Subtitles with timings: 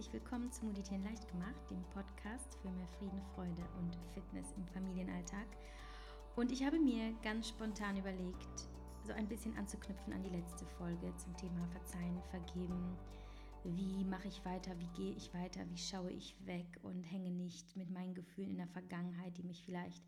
[0.00, 4.66] herzlich willkommen zu Meditieren leicht gemacht, dem Podcast für mehr Frieden, Freude und Fitness im
[4.68, 5.46] Familienalltag.
[6.36, 8.66] Und ich habe mir ganz spontan überlegt,
[9.06, 12.96] so ein bisschen anzuknüpfen an die letzte Folge zum Thema Verzeihen, Vergeben.
[13.62, 14.72] Wie mache ich weiter?
[14.78, 15.68] Wie gehe ich weiter?
[15.68, 19.62] Wie schaue ich weg und hänge nicht mit meinen Gefühlen in der Vergangenheit, die mich
[19.66, 20.02] vielleicht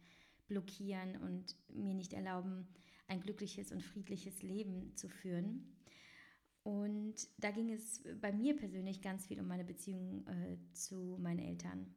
[0.48, 2.66] blockieren und mir nicht erlauben,
[3.08, 5.76] ein glückliches und friedliches Leben zu führen.
[6.64, 11.40] Und da ging es bei mir persönlich ganz viel um meine Beziehung äh, zu meinen
[11.40, 11.92] Eltern,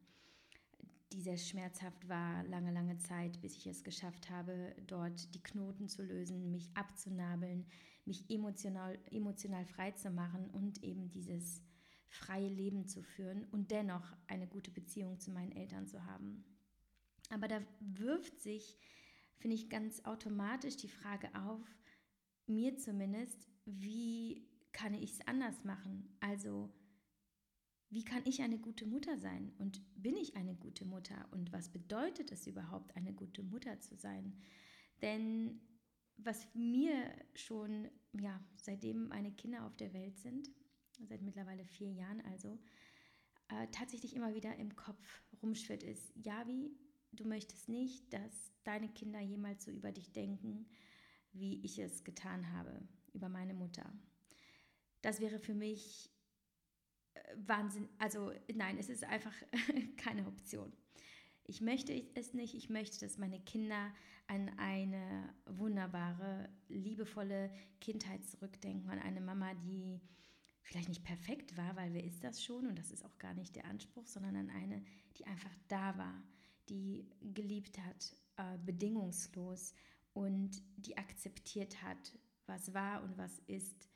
[1.12, 5.88] die sehr schmerzhaft war, lange, lange Zeit, bis ich es geschafft habe, dort die Knoten
[5.88, 7.64] zu lösen, mich abzunabeln,
[8.04, 11.62] mich emotional, emotional frei zu machen und eben dieses
[12.08, 16.44] freie Leben zu führen und dennoch eine gute Beziehung zu meinen Eltern zu haben.
[17.30, 18.76] Aber da wirft sich,
[19.38, 21.62] finde ich, ganz automatisch die Frage auf,
[22.46, 24.45] mir zumindest, wie
[24.76, 26.06] kann ich es anders machen?
[26.20, 26.70] Also,
[27.88, 29.54] wie kann ich eine gute Mutter sein?
[29.56, 31.26] Und bin ich eine gute Mutter?
[31.30, 34.36] Und was bedeutet es überhaupt, eine gute Mutter zu sein?
[35.00, 35.62] Denn
[36.18, 40.50] was mir schon, ja, seitdem meine Kinder auf der Welt sind,
[41.08, 42.58] seit mittlerweile vier Jahren also,
[43.48, 46.70] äh, tatsächlich immer wieder im Kopf rumschwirrt ist, Javi,
[47.12, 50.68] du möchtest nicht, dass deine Kinder jemals so über dich denken,
[51.32, 53.90] wie ich es getan habe, über meine Mutter.
[55.06, 56.10] Das wäre für mich
[57.14, 57.88] äh, Wahnsinn.
[57.98, 59.32] Also nein, es ist einfach
[59.96, 60.72] keine Option.
[61.44, 62.56] Ich möchte es nicht.
[62.56, 63.94] Ich möchte, dass meine Kinder
[64.26, 70.00] an eine wunderbare, liebevolle Kindheit zurückdenken, an eine Mama, die
[70.62, 72.66] vielleicht nicht perfekt war, weil wer ist das schon?
[72.66, 74.82] Und das ist auch gar nicht der Anspruch, sondern an eine,
[75.16, 76.20] die einfach da war,
[76.68, 79.72] die geliebt hat, äh, bedingungslos
[80.14, 83.88] und die akzeptiert hat, was war und was ist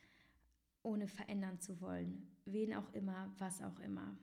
[0.83, 2.37] ohne verändern zu wollen.
[2.45, 4.17] Wen auch immer, was auch immer.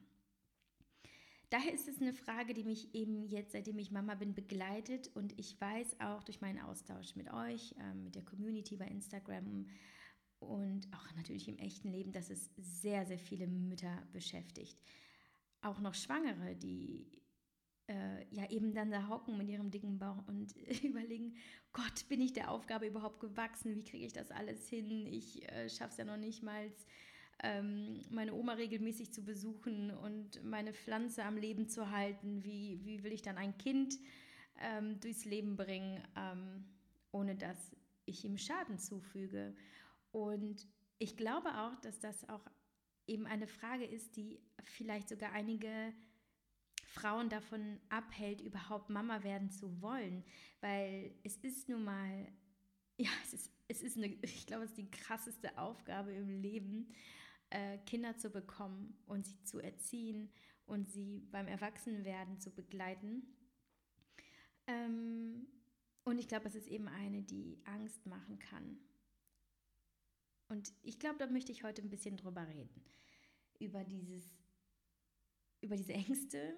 [1.50, 5.10] Daher ist es eine Frage, die mich eben jetzt, seitdem ich Mama bin, begleitet.
[5.14, 9.66] Und ich weiß auch durch meinen Austausch mit euch, äh, mit der Community bei Instagram
[10.40, 14.78] und auch natürlich im echten Leben, dass es sehr, sehr viele Mütter beschäftigt.
[15.62, 17.08] Auch noch Schwangere, die
[17.88, 21.36] äh, ja eben dann da hocken mit ihrem dicken Bauch und überlegen,
[21.74, 23.76] Gott, bin ich der Aufgabe überhaupt gewachsen?
[23.76, 25.06] Wie kriege ich das alles hin?
[25.08, 26.72] Ich äh, schaffe es ja noch nicht mal,
[27.44, 32.44] ähm, meine Oma regelmäßig zu besuchen und meine Pflanze am Leben zu halten.
[32.44, 33.96] Wie, wie will ich dann ein Kind
[34.60, 36.66] ähm, durchs Leben bringen, ähm,
[37.12, 39.56] ohne dass ich ihm Schaden zufüge?
[40.12, 42.46] Und ich glaube auch, dass das auch
[43.06, 45.94] eben eine Frage ist, die vielleicht sogar einige
[46.88, 50.24] Frauen davon abhält, überhaupt Mama werden zu wollen.
[50.62, 52.32] Weil es ist nun mal,
[52.98, 56.94] ja, es ist, es ist eine, ich glaube, es ist die krasseste Aufgabe im Leben,
[57.50, 60.32] äh, Kinder zu bekommen und sie zu erziehen
[60.66, 63.24] und sie beim Erwachsenwerden zu begleiten.
[64.68, 65.48] Ähm,
[66.04, 68.80] und ich glaube, es ist eben eine, die Angst machen kann.
[70.50, 72.84] Und ich glaube, da möchte ich heute ein bisschen drüber reden.
[73.60, 74.24] Über dieses,
[75.62, 76.58] über diese Ängste,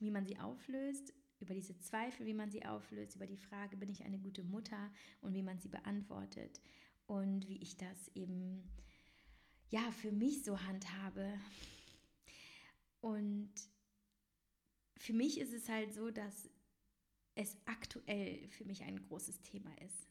[0.00, 3.90] wie man sie auflöst, über diese Zweifel, wie man sie auflöst, über die Frage, bin
[3.90, 4.90] ich eine gute Mutter
[5.20, 6.60] und wie man sie beantwortet
[7.06, 8.64] und wie ich das eben
[9.68, 11.38] ja für mich so handhabe.
[13.00, 13.52] Und
[14.96, 16.48] für mich ist es halt so, dass
[17.34, 20.08] es aktuell für mich ein großes Thema ist.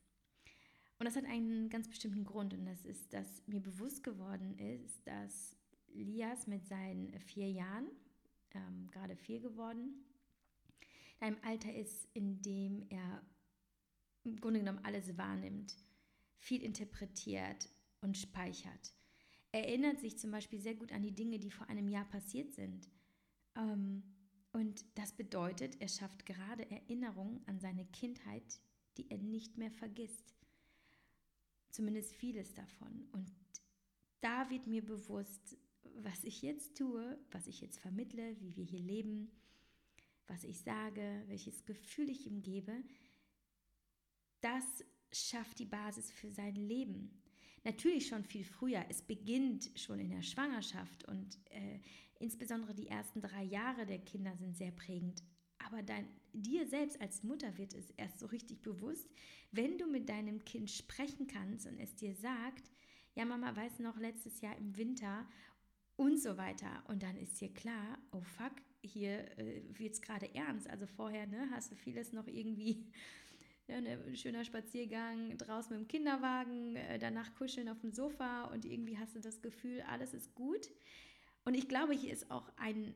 [1.00, 5.06] Und das hat einen ganz bestimmten Grund und das ist, dass mir bewusst geworden ist,
[5.08, 5.56] dass
[5.94, 7.88] Lias mit seinen vier Jahren
[8.54, 10.06] ähm, gerade vier geworden,
[11.20, 13.24] in einem Alter ist, in dem er
[14.24, 15.76] im Grunde genommen alles wahrnimmt,
[16.38, 17.70] viel interpretiert
[18.02, 18.94] und speichert.
[19.52, 22.54] Er erinnert sich zum Beispiel sehr gut an die Dinge, die vor einem Jahr passiert
[22.54, 22.90] sind.
[23.56, 24.04] Ähm,
[24.52, 28.60] und das bedeutet, er schafft gerade Erinnerungen an seine Kindheit,
[28.98, 30.36] die er nicht mehr vergisst.
[31.70, 33.08] Zumindest vieles davon.
[33.12, 33.32] Und
[34.22, 35.58] da wird mir bewusst,
[35.96, 39.32] was ich jetzt tue, was ich jetzt vermittle, wie wir hier leben,
[40.28, 42.84] was ich sage, welches Gefühl ich ihm gebe,
[44.42, 44.64] das
[45.12, 47.22] schafft die Basis für sein Leben.
[47.64, 48.86] Natürlich schon viel früher.
[48.90, 51.80] Es beginnt schon in der Schwangerschaft und äh,
[52.20, 55.24] insbesondere die ersten drei Jahre der Kinder sind sehr prägend.
[55.60, 59.10] Aber dann, dir selbst als Mutter wird es erst so richtig bewusst,
[59.52, 62.70] wenn du mit deinem Kind sprechen kannst und es dir sagt,
[63.16, 65.26] ja Mama, weiß noch, letztes Jahr im Winter
[65.96, 66.84] und so weiter.
[66.88, 70.70] Und dann ist dir klar, oh fuck, hier äh, wird es gerade ernst.
[70.70, 72.86] Also vorher ne, hast du vieles noch irgendwie,
[73.68, 78.46] ja, ein ne, schöner Spaziergang draußen mit dem Kinderwagen, äh, danach kuscheln auf dem Sofa
[78.46, 80.70] und irgendwie hast du das Gefühl, alles ist gut.
[81.46, 82.96] Und ich glaube, hier ist auch ein,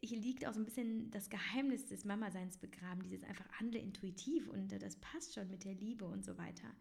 [0.00, 4.48] hier liegt auch so ein bisschen das Geheimnis des Mama-Seins begraben, dieses einfach handle intuitiv
[4.48, 6.74] und das passt schon mit der Liebe und so weiter.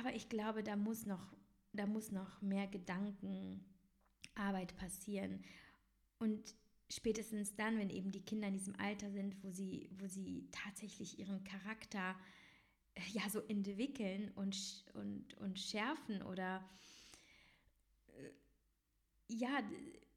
[0.00, 1.32] Aber ich glaube, da muss noch,
[1.74, 5.44] da muss noch mehr Gedankenarbeit passieren.
[6.18, 6.54] Und
[6.88, 11.18] spätestens dann, wenn eben die Kinder in diesem Alter sind, wo sie, wo sie tatsächlich
[11.18, 12.16] ihren Charakter
[12.94, 16.64] äh, ja so entwickeln und, und, und schärfen oder
[18.08, 18.30] äh,
[19.28, 19.62] ja,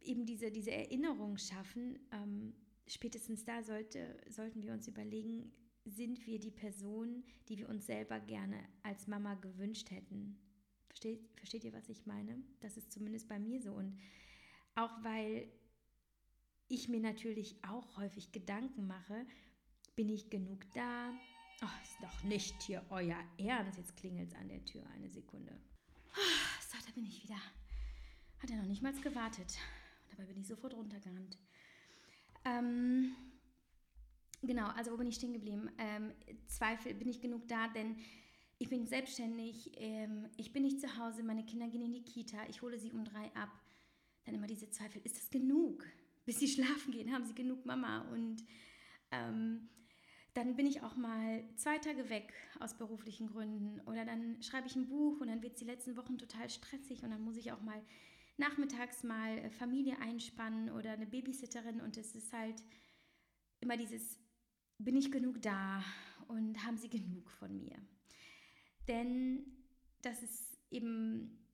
[0.02, 2.54] eben diese, diese Erinnerung schaffen, ähm,
[2.88, 5.52] spätestens da sollte, sollten wir uns überlegen,
[5.86, 10.38] sind wir die Person, die wir uns selber gerne als Mama gewünscht hätten.
[10.98, 12.42] Versteht, versteht ihr, was ich meine?
[12.60, 13.72] Das ist zumindest bei mir so.
[13.72, 14.00] Und
[14.74, 15.48] auch weil
[16.70, 19.28] ich mir natürlich auch häufig Gedanken mache,
[19.96, 21.14] bin ich genug da?
[21.62, 23.78] Oh, ist doch nicht hier euer Ernst.
[23.78, 24.88] Jetzt klingelt es an der Tür.
[24.96, 25.56] Eine Sekunde.
[26.14, 27.40] Ah, so, da bin ich wieder.
[28.40, 29.56] Hat er noch nicht mal gewartet.
[30.10, 31.38] Dabei bin ich sofort runtergerannt.
[32.44, 33.16] Ähm,
[34.42, 35.70] genau, also wo bin ich stehen geblieben?
[35.78, 36.12] Ähm,
[36.48, 37.68] Zweifel, bin ich genug da?
[37.68, 37.98] Denn
[38.60, 42.38] ich bin selbstständig, ähm, ich bin nicht zu Hause, meine Kinder gehen in die Kita,
[42.50, 43.52] ich hole sie um drei ab.
[44.26, 45.86] Dann immer diese Zweifel, ist das genug?
[46.26, 48.02] Bis sie schlafen gehen, haben sie genug Mama?
[48.12, 48.44] Und
[49.12, 49.70] ähm,
[50.34, 54.76] dann bin ich auch mal zwei Tage weg aus beruflichen Gründen oder dann schreibe ich
[54.76, 57.52] ein Buch und dann wird es die letzten Wochen total stressig und dann muss ich
[57.52, 57.82] auch mal
[58.38, 62.64] nachmittags mal äh, Familie einspannen oder eine Babysitterin und es ist halt
[63.62, 64.20] immer dieses,
[64.78, 65.84] bin ich genug da
[66.28, 67.78] und haben sie genug von mir?
[68.88, 69.46] Denn
[70.02, 71.46] das ist eben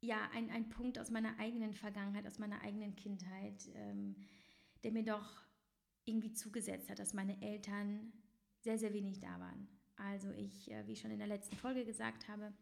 [0.00, 4.16] ja ein, ein Punkt aus meiner eigenen Vergangenheit, aus meiner eigenen Kindheit, ähm,
[4.82, 5.44] der mir doch
[6.04, 8.12] irgendwie zugesetzt hat, dass meine Eltern
[8.60, 9.68] sehr, sehr wenig da waren.
[9.96, 12.52] Also ich, äh, wie ich schon in der letzten Folge gesagt habe,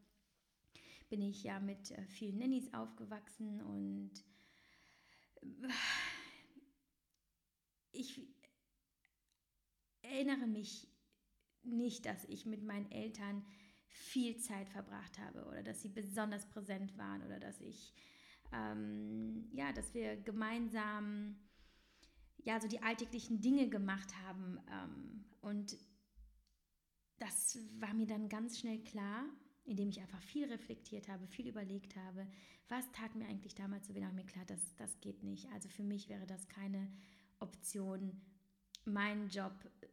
[1.09, 4.13] bin ich ja mit äh, vielen Nannies aufgewachsen und
[5.43, 5.69] äh,
[7.93, 8.21] ich
[10.03, 10.89] erinnere mich
[11.63, 13.45] nicht, dass ich mit meinen Eltern
[13.95, 17.95] viel Zeit verbracht habe oder dass sie besonders präsent waren oder dass ich,
[18.53, 21.37] ähm, ja, dass wir gemeinsam,
[22.39, 24.59] ja, so die alltäglichen Dinge gemacht haben.
[24.71, 25.77] Ähm, und
[27.19, 29.25] das war mir dann ganz schnell klar,
[29.65, 32.27] indem ich einfach viel reflektiert habe, viel überlegt habe,
[32.69, 35.49] was tat mir eigentlich damals so weh, war mir klar, dass das geht nicht.
[35.53, 36.91] Also für mich wäre das keine
[37.39, 38.21] Option,
[38.85, 39.87] meinen Job äh,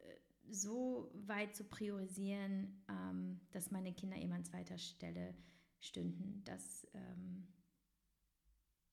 [0.50, 5.34] so weit zu priorisieren, ähm, dass meine Kinder eben an zweiter Stelle
[5.80, 6.42] stünden.
[6.44, 7.46] Das ähm,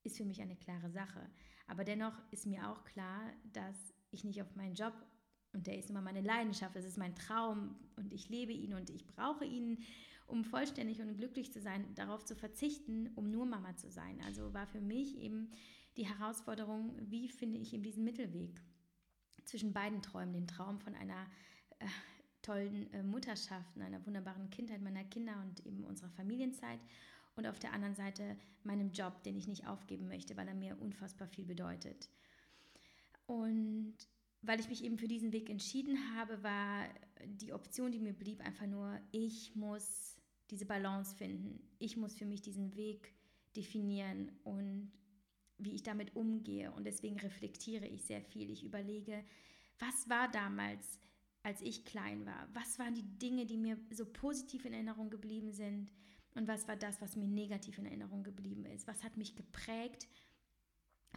[0.04, 1.30] ist für mich eine klare Sache.
[1.68, 3.22] Aber dennoch ist mir auch klar,
[3.54, 4.94] dass ich nicht auf meinen Job,
[5.54, 8.90] und der ist immer meine Leidenschaft, das ist mein Traum und ich lebe ihn und
[8.90, 9.84] ich brauche ihn
[10.30, 14.22] um vollständig und glücklich zu sein, darauf zu verzichten, um nur Mama zu sein.
[14.26, 15.50] Also war für mich eben
[15.98, 18.62] die Herausforderung, wie finde ich eben diesen Mittelweg
[19.50, 21.26] zwischen beiden Träumen, den Traum von einer
[21.80, 21.86] äh,
[22.42, 26.80] tollen äh, Mutterschaft, einer wunderbaren Kindheit meiner Kinder und eben unserer Familienzeit
[27.36, 30.80] und auf der anderen Seite meinem Job, den ich nicht aufgeben möchte, weil er mir
[30.80, 32.10] unfassbar viel bedeutet.
[33.26, 33.96] Und
[34.42, 36.88] weil ich mich eben für diesen Weg entschieden habe, war
[37.26, 40.18] die Option, die mir blieb, einfach nur, ich muss
[40.50, 41.62] diese Balance finden.
[41.78, 43.14] Ich muss für mich diesen Weg
[43.56, 44.92] definieren und
[45.60, 46.72] wie ich damit umgehe.
[46.72, 48.50] Und deswegen reflektiere ich sehr viel.
[48.50, 49.24] Ich überlege,
[49.78, 51.00] was war damals,
[51.44, 52.48] als ich klein war?
[52.54, 55.92] Was waren die Dinge, die mir so positiv in Erinnerung geblieben sind?
[56.36, 58.88] Und was war das, was mir negativ in Erinnerung geblieben ist?
[58.88, 60.08] Was hat mich geprägt?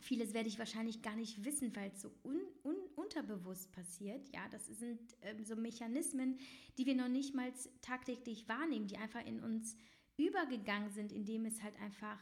[0.01, 4.29] Vieles werde ich wahrscheinlich gar nicht wissen, weil es so un, un, unterbewusst passiert.
[4.35, 6.39] Ja, das sind ähm, so Mechanismen,
[6.79, 9.77] die wir noch nicht mal tagtäglich wahrnehmen, die einfach in uns
[10.17, 12.19] übergegangen sind, indem es halt einfach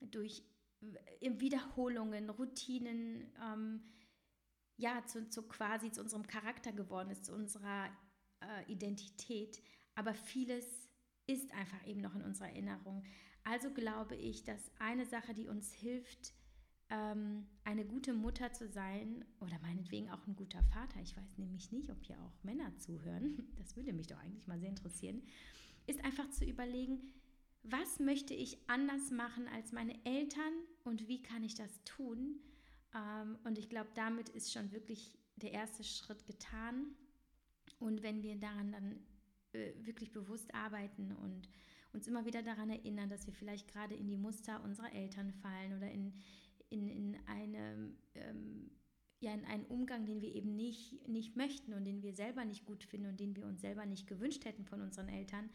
[0.00, 0.42] durch
[1.20, 3.82] Wiederholungen, Routinen, ähm,
[4.76, 7.88] ja, zu, zu, quasi zu unserem Charakter geworden ist, zu unserer
[8.40, 9.60] äh, Identität.
[9.94, 10.88] Aber vieles
[11.26, 13.04] ist einfach eben noch in unserer Erinnerung.
[13.44, 16.32] Also glaube ich, dass eine Sache, die uns hilft,
[16.90, 21.70] ähm, eine gute Mutter zu sein oder meinetwegen auch ein guter Vater, ich weiß nämlich
[21.70, 25.22] nicht, ob hier auch Männer zuhören, das würde mich doch eigentlich mal sehr interessieren,
[25.86, 27.00] ist einfach zu überlegen,
[27.62, 30.52] was möchte ich anders machen als meine Eltern
[30.84, 32.40] und wie kann ich das tun?
[32.94, 36.94] Ähm, und ich glaube, damit ist schon wirklich der erste Schritt getan.
[37.78, 39.00] Und wenn wir daran dann
[39.52, 41.48] äh, wirklich bewusst arbeiten und
[41.92, 45.76] uns immer wieder daran erinnern, dass wir vielleicht gerade in die Muster unserer Eltern fallen
[45.76, 46.12] oder in,
[46.70, 48.70] in, in, eine, ähm,
[49.20, 52.66] ja, in einen Umgang, den wir eben nicht, nicht möchten und den wir selber nicht
[52.66, 55.50] gut finden und den wir uns selber nicht gewünscht hätten von unseren Eltern,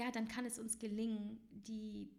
[0.00, 2.10] ja, dann kann es uns gelingen, die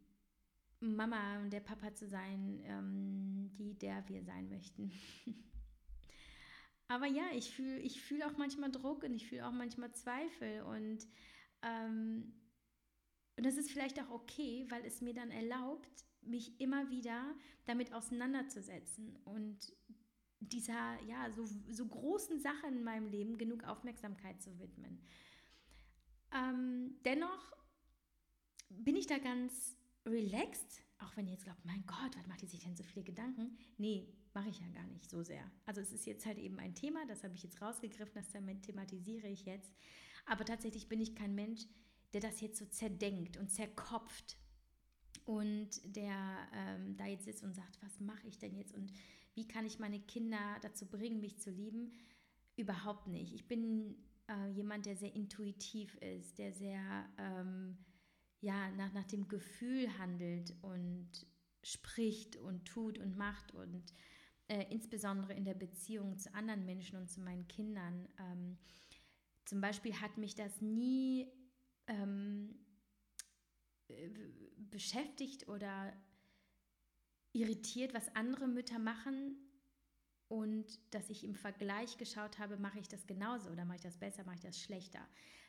[0.81, 4.91] Mama und der Papa zu sein, ähm, die der wir sein möchten.
[6.87, 10.61] Aber ja, ich fühle ich fühl auch manchmal Druck und ich fühle auch manchmal Zweifel
[10.61, 11.07] und,
[11.63, 12.33] ähm,
[13.35, 17.33] und das ist vielleicht auch okay, weil es mir dann erlaubt, mich immer wieder
[17.65, 19.73] damit auseinanderzusetzen und
[20.39, 25.01] dieser, ja, so, so großen Sache in meinem Leben genug Aufmerksamkeit zu widmen.
[26.31, 27.60] Ähm, dennoch
[28.79, 29.75] bin ich da ganz
[30.05, 33.03] relaxed, auch wenn ihr jetzt glaubt, mein Gott, was macht die sich denn so viele
[33.03, 33.57] Gedanken?
[33.77, 35.43] Nee, mache ich ja gar nicht so sehr.
[35.65, 38.29] Also es ist jetzt halt eben ein Thema, das habe ich jetzt rausgegriffen, das
[38.61, 39.71] thematisiere ich jetzt.
[40.25, 41.61] Aber tatsächlich bin ich kein Mensch,
[42.13, 44.37] der das jetzt so zerdenkt und zerkopft
[45.25, 48.91] und der ähm, da jetzt sitzt und sagt, was mache ich denn jetzt und
[49.33, 51.91] wie kann ich meine Kinder dazu bringen, mich zu lieben?
[52.57, 53.33] Überhaupt nicht.
[53.33, 53.95] Ich bin
[54.27, 57.77] äh, jemand, der sehr intuitiv ist, der sehr ähm,
[58.41, 61.09] ja, nach, nach dem Gefühl handelt und
[61.63, 63.93] spricht und tut und macht und
[64.47, 68.09] äh, insbesondere in der Beziehung zu anderen Menschen und zu meinen Kindern.
[68.19, 68.57] Ähm,
[69.45, 71.31] zum Beispiel hat mich das nie
[71.87, 72.55] ähm,
[73.89, 74.09] äh,
[74.57, 75.93] beschäftigt oder
[77.33, 79.37] irritiert, was andere Mütter machen
[80.27, 83.97] und dass ich im Vergleich geschaut habe, mache ich das genauso oder mache ich das
[83.97, 85.05] besser, mache ich das schlechter.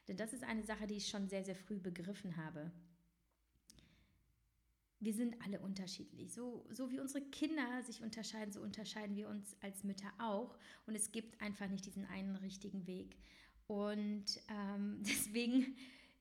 [0.09, 2.73] Denn das ist eine Sache, die ich schon sehr, sehr früh begriffen habe.
[4.99, 6.33] Wir sind alle unterschiedlich.
[6.33, 10.57] So, so wie unsere Kinder sich unterscheiden, so unterscheiden wir uns als Mütter auch.
[10.87, 13.17] Und es gibt einfach nicht diesen einen richtigen Weg.
[13.67, 15.77] Und ähm, deswegen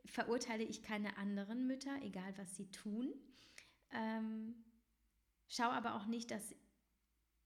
[0.06, 3.14] verurteile ich keine anderen Mütter, egal was sie tun.
[3.92, 4.56] Ähm,
[5.48, 6.56] schau aber auch nicht, dass,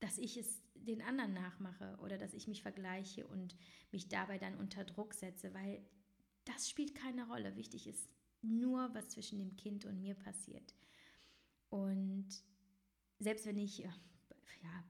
[0.00, 3.56] dass ich es den anderen nachmache oder dass ich mich vergleiche und
[3.90, 5.84] mich dabei dann unter Druck setze, weil
[6.46, 7.56] das spielt keine Rolle.
[7.56, 8.08] Wichtig ist
[8.42, 10.74] nur, was zwischen dem Kind und mir passiert.
[11.68, 12.28] Und
[13.18, 13.92] selbst wenn ich, ja,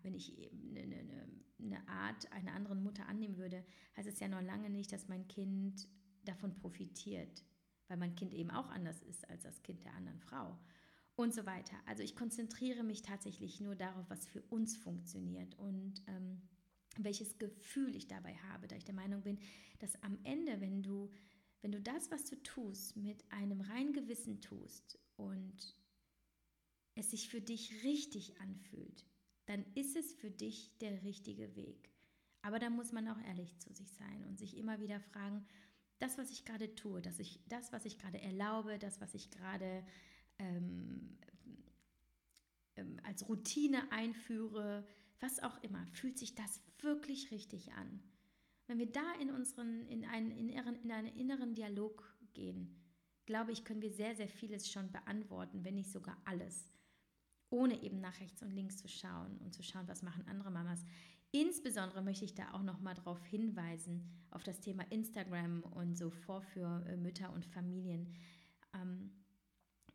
[0.03, 0.37] wenn ich
[0.71, 3.65] eine, eine, eine Art einer anderen Mutter annehmen würde,
[3.97, 5.89] heißt es ja noch lange nicht, dass mein Kind
[6.25, 7.45] davon profitiert,
[7.89, 10.59] weil mein Kind eben auch anders ist als das Kind der anderen Frau
[11.15, 11.77] und so weiter.
[11.87, 16.43] Also ich konzentriere mich tatsächlich nur darauf, was für uns funktioniert und ähm,
[16.99, 19.39] welches Gefühl ich dabei habe, da ich der Meinung bin,
[19.79, 21.11] dass am Ende, wenn du,
[21.63, 25.77] wenn du das, was du tust, mit einem reinen Gewissen tust und
[26.95, 29.05] es sich für dich richtig anfühlt,
[29.47, 31.91] dann ist es für dich der richtige Weg.
[32.43, 35.45] Aber da muss man auch ehrlich zu sich sein und sich immer wieder fragen,
[35.99, 39.31] das, was ich gerade tue, dass ich, das, was ich gerade erlaube, das, was ich
[39.31, 39.85] gerade
[40.39, 41.19] ähm,
[42.77, 44.87] ähm, als Routine einführe,
[45.21, 48.03] was auch immer, fühlt sich das wirklich richtig an?
[48.67, 52.05] Wenn wir da in unseren, in einen inneren, in einen inneren Dialog
[52.35, 52.77] gehen,
[53.27, 56.73] glaube ich, können wir sehr, sehr vieles schon beantworten, wenn nicht sogar alles,
[57.51, 60.85] ohne eben nach rechts und links zu schauen und zu schauen, was machen andere Mamas.
[61.33, 66.11] Insbesondere möchte ich da auch noch mal darauf hinweisen, auf das Thema Instagram und so
[66.11, 68.15] Vorführmütter und Familien.
[68.75, 69.11] Ähm,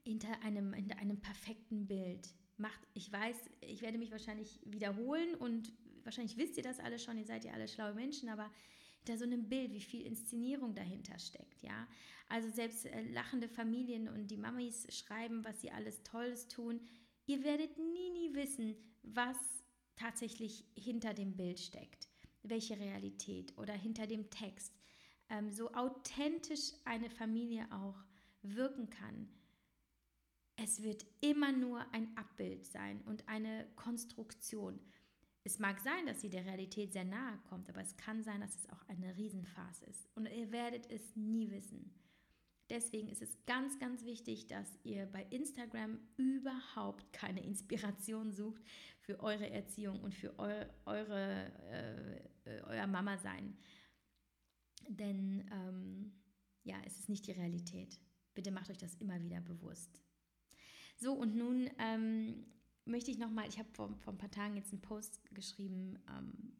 [0.03, 2.33] hinter einem, hinter einem perfekten Bild.
[2.57, 5.73] Macht, ich weiß, ich werde mich wahrscheinlich wiederholen und
[6.03, 8.51] wahrscheinlich wisst ihr das alle schon, ihr seid ja alle schlaue Menschen, aber
[8.99, 11.87] hinter so einem Bild, wie viel Inszenierung dahinter steckt, ja.
[12.29, 16.79] Also selbst äh, lachende Familien und die Mamis schreiben, was sie alles Tolles tun.
[17.25, 19.37] Ihr werdet nie, nie wissen, was
[19.95, 22.07] tatsächlich hinter dem Bild steckt,
[22.43, 24.73] welche Realität oder hinter dem Text.
[25.29, 28.03] Ähm, so authentisch eine Familie auch
[28.43, 29.27] wirken kann
[30.63, 34.79] es wird immer nur ein Abbild sein und eine Konstruktion.
[35.43, 38.55] Es mag sein, dass sie der Realität sehr nahe kommt, aber es kann sein, dass
[38.55, 40.09] es auch eine Riesenfarce ist.
[40.15, 41.93] Und ihr werdet es nie wissen.
[42.69, 48.63] Deswegen ist es ganz, ganz wichtig, dass ihr bei Instagram überhaupt keine Inspiration sucht
[49.01, 51.51] für eure Erziehung und für eu eure,
[52.45, 53.57] äh, euer Mama-Sein.
[54.87, 56.13] Denn ähm,
[56.63, 57.99] ja, es ist nicht die Realität.
[58.33, 60.01] Bitte macht euch das immer wieder bewusst.
[60.97, 62.45] So, und nun ähm,
[62.85, 66.53] möchte ich nochmal, ich habe vor, vor ein paar Tagen jetzt einen Post geschrieben ähm,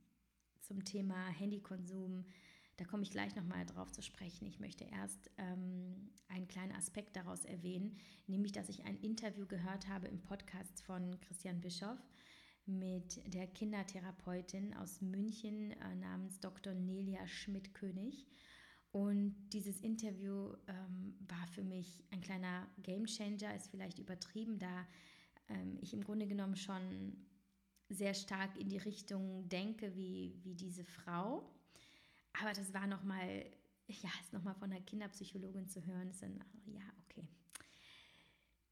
[0.61, 2.25] zum Thema Handykonsum.
[2.77, 4.47] Da komme ich gleich nochmal drauf zu sprechen.
[4.47, 7.97] Ich möchte erst ähm, einen kleinen Aspekt daraus erwähnen,
[8.27, 11.99] nämlich, dass ich ein Interview gehört habe im Podcast von Christian Bischoff
[12.65, 16.73] mit der Kindertherapeutin aus München äh, namens Dr.
[16.73, 18.25] Nelia Schmidt-König.
[18.91, 24.85] Und dieses Interview ähm, war für mich ein kleiner Gamechanger, ist vielleicht übertrieben, da
[25.53, 27.15] ähm, ich im Grunde genommen schon
[27.89, 31.49] sehr stark in die Richtung denke wie, wie diese Frau.
[32.33, 33.45] Aber das war nochmal,
[33.87, 37.27] ja, ist nochmal von einer Kinderpsychologin zu hören, ist dann, ja, okay,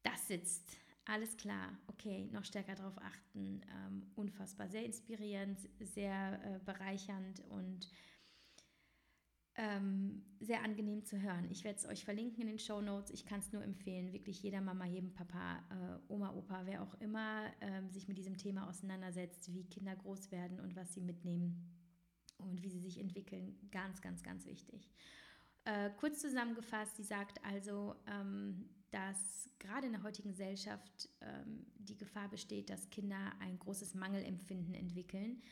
[0.02, 0.78] das sitzt.
[1.04, 3.60] alles klar, okay, noch stärker darauf achten.
[3.74, 7.88] Ähm, unfassbar, sehr inspirierend, sehr äh, bereichernd und
[9.56, 11.48] ähm, sehr angenehm zu hören.
[11.50, 13.10] Ich werde es euch verlinken in den Show Notes.
[13.10, 16.94] Ich kann es nur empfehlen, wirklich jeder Mama, jedem Papa, äh, Oma, Opa, wer auch
[17.00, 21.68] immer äh, sich mit diesem Thema auseinandersetzt, wie Kinder groß werden und was sie mitnehmen
[22.38, 23.58] und wie sie sich entwickeln.
[23.70, 24.88] Ganz, ganz, ganz wichtig.
[25.64, 31.96] Äh, kurz zusammengefasst, sie sagt also, ähm, dass gerade in der heutigen Gesellschaft ähm, die
[31.96, 35.42] Gefahr besteht, dass Kinder ein großes Mangelempfinden entwickeln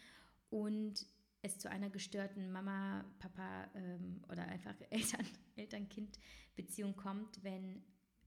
[0.50, 1.06] und
[1.42, 5.26] es zu einer gestörten Mama, Papa ähm, oder einfach Eltern,
[5.56, 7.82] Eltern-Kind-Beziehung kommt, wenn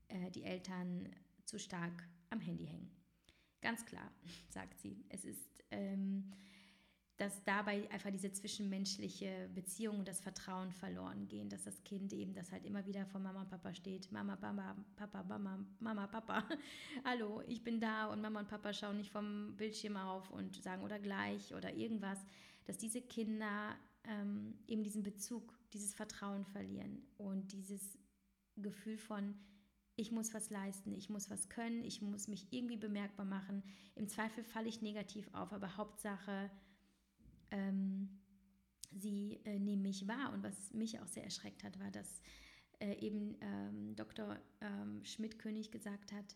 [0.08, 1.10] äh, die Eltern
[1.46, 2.92] zu stark am Handy hängen.
[3.62, 4.12] Ganz klar,
[4.50, 5.04] sagt sie.
[5.10, 6.32] Es ist, ähm,
[7.18, 12.34] dass dabei einfach diese zwischenmenschliche Beziehung und das Vertrauen verloren gehen, dass das Kind eben,
[12.34, 16.44] das halt immer wieder vor Mama und Papa steht, Mama, Papa, Papa, Mama, Mama, Papa,
[17.06, 20.82] hallo, ich bin da und Mama und Papa schauen nicht vom Bildschirm auf und sagen
[20.84, 22.18] oder gleich oder irgendwas
[22.66, 27.98] dass diese Kinder ähm, eben diesen Bezug, dieses Vertrauen verlieren und dieses
[28.58, 29.36] Gefühl von,
[29.96, 33.64] ich muss was leisten, ich muss was können, ich muss mich irgendwie bemerkbar machen.
[33.96, 36.50] Im Zweifel falle ich negativ auf, aber Hauptsache,
[37.52, 38.10] ähm,
[38.92, 40.34] sie äh, nehmen mich wahr.
[40.34, 42.22] Und was mich auch sehr erschreckt hat, war, dass
[42.80, 44.40] äh, eben ähm, Dr.
[44.62, 46.36] Ähm, Schmidt-König gesagt hat,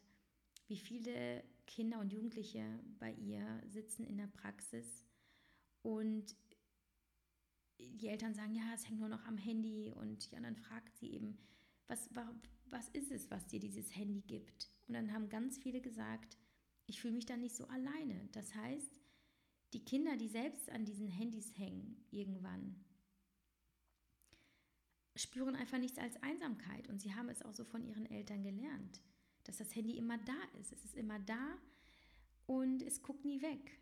[0.68, 5.06] wie viele Kinder und Jugendliche bei ihr sitzen in der Praxis
[5.86, 6.36] und
[7.78, 9.94] die Eltern sagen, ja, es hängt nur noch am Handy.
[9.96, 11.38] Und ja, dann fragt sie eben,
[11.88, 12.10] was,
[12.66, 14.72] was ist es, was dir dieses Handy gibt?
[14.88, 16.40] Und dann haben ganz viele gesagt,
[16.88, 18.28] ich fühle mich da nicht so alleine.
[18.32, 19.00] Das heißt,
[19.74, 22.84] die Kinder, die selbst an diesen Handys hängen, irgendwann,
[25.16, 26.90] spüren einfach nichts als Einsamkeit.
[26.90, 29.02] Und sie haben es auch so von ihren Eltern gelernt,
[29.44, 30.72] dass das Handy immer da ist.
[30.72, 31.60] Es ist immer da
[32.48, 33.80] und es guckt nie weg.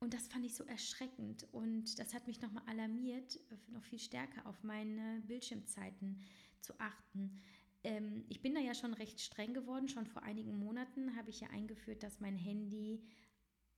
[0.00, 4.46] Und das fand ich so erschreckend und das hat mich nochmal alarmiert, noch viel stärker
[4.46, 6.20] auf meine Bildschirmzeiten
[6.60, 7.32] zu achten.
[7.82, 9.88] Ähm, ich bin da ja schon recht streng geworden.
[9.88, 13.02] Schon vor einigen Monaten habe ich ja eingeführt, dass mein Handy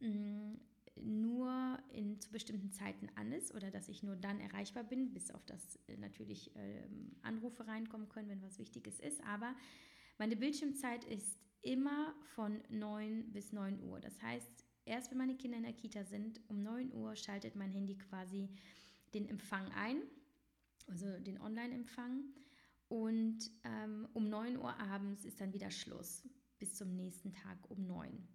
[0.00, 0.60] mh, mm,
[1.02, 5.30] nur in, zu bestimmten Zeiten an ist oder dass ich nur dann erreichbar bin, bis
[5.30, 9.22] auf das äh, natürlich ähm, Anrufe reinkommen können, wenn was Wichtiges ist.
[9.24, 9.54] Aber
[10.18, 14.00] meine Bildschirmzeit ist immer von 9 bis 9 Uhr.
[14.00, 17.70] Das heißt, erst wenn meine Kinder in der Kita sind, um 9 Uhr schaltet mein
[17.70, 18.48] Handy quasi
[19.14, 20.02] den Empfang ein,
[20.86, 22.24] also den Online-Empfang.
[22.88, 26.24] Und ähm, um 9 Uhr abends ist dann wieder Schluss,
[26.58, 28.26] bis zum nächsten Tag um 9.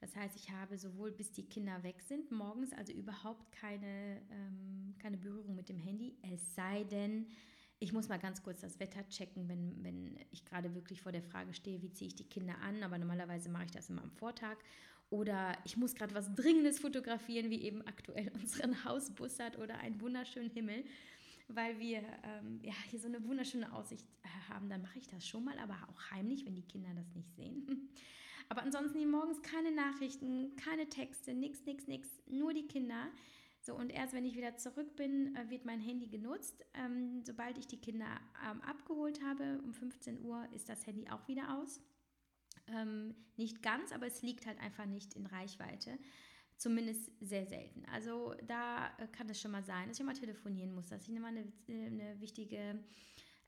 [0.00, 4.96] Das heißt, ich habe sowohl bis die Kinder weg sind, morgens also überhaupt keine, ähm,
[4.98, 7.28] keine Berührung mit dem Handy, es sei denn,
[7.82, 11.22] ich muss mal ganz kurz das Wetter checken, wenn, wenn ich gerade wirklich vor der
[11.22, 12.80] Frage stehe, wie ziehe ich die Kinder an.
[12.84, 14.56] Aber normalerweise mache ich das immer am Vortag.
[15.12, 20.48] Oder ich muss gerade was Dringendes fotografieren, wie eben aktuell unseren Hausbussard oder einen wunderschönen
[20.48, 20.84] Himmel,
[21.48, 24.70] weil wir ähm, ja, hier so eine wunderschöne Aussicht äh, haben.
[24.70, 27.90] Dann mache ich das schon mal, aber auch heimlich, wenn die Kinder das nicht sehen.
[28.48, 33.08] Aber ansonsten morgens keine Nachrichten, keine Texte, nichts, nichts, nichts, nur die Kinder.
[33.62, 36.62] So, und erst wenn ich wieder zurück bin, äh, wird mein Handy genutzt.
[36.74, 38.20] Ähm, sobald ich die Kinder
[38.50, 41.80] ähm, abgeholt habe, um 15 Uhr, ist das Handy auch wieder aus.
[42.74, 45.98] Ähm, nicht ganz, aber es liegt halt einfach nicht in Reichweite.
[46.56, 47.84] Zumindest sehr selten.
[47.92, 51.18] Also da äh, kann es schon mal sein, dass ich mal telefonieren muss, dass ich
[51.18, 52.78] mal eine, eine wichtige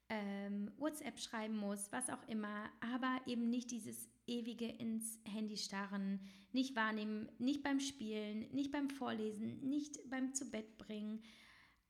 [0.09, 6.21] ähm, WhatsApp schreiben muss, was auch immer, aber eben nicht dieses ewige ins Handy starren,
[6.53, 11.23] nicht wahrnehmen, nicht beim Spielen, nicht beim Vorlesen, nicht beim zu Bett bringen,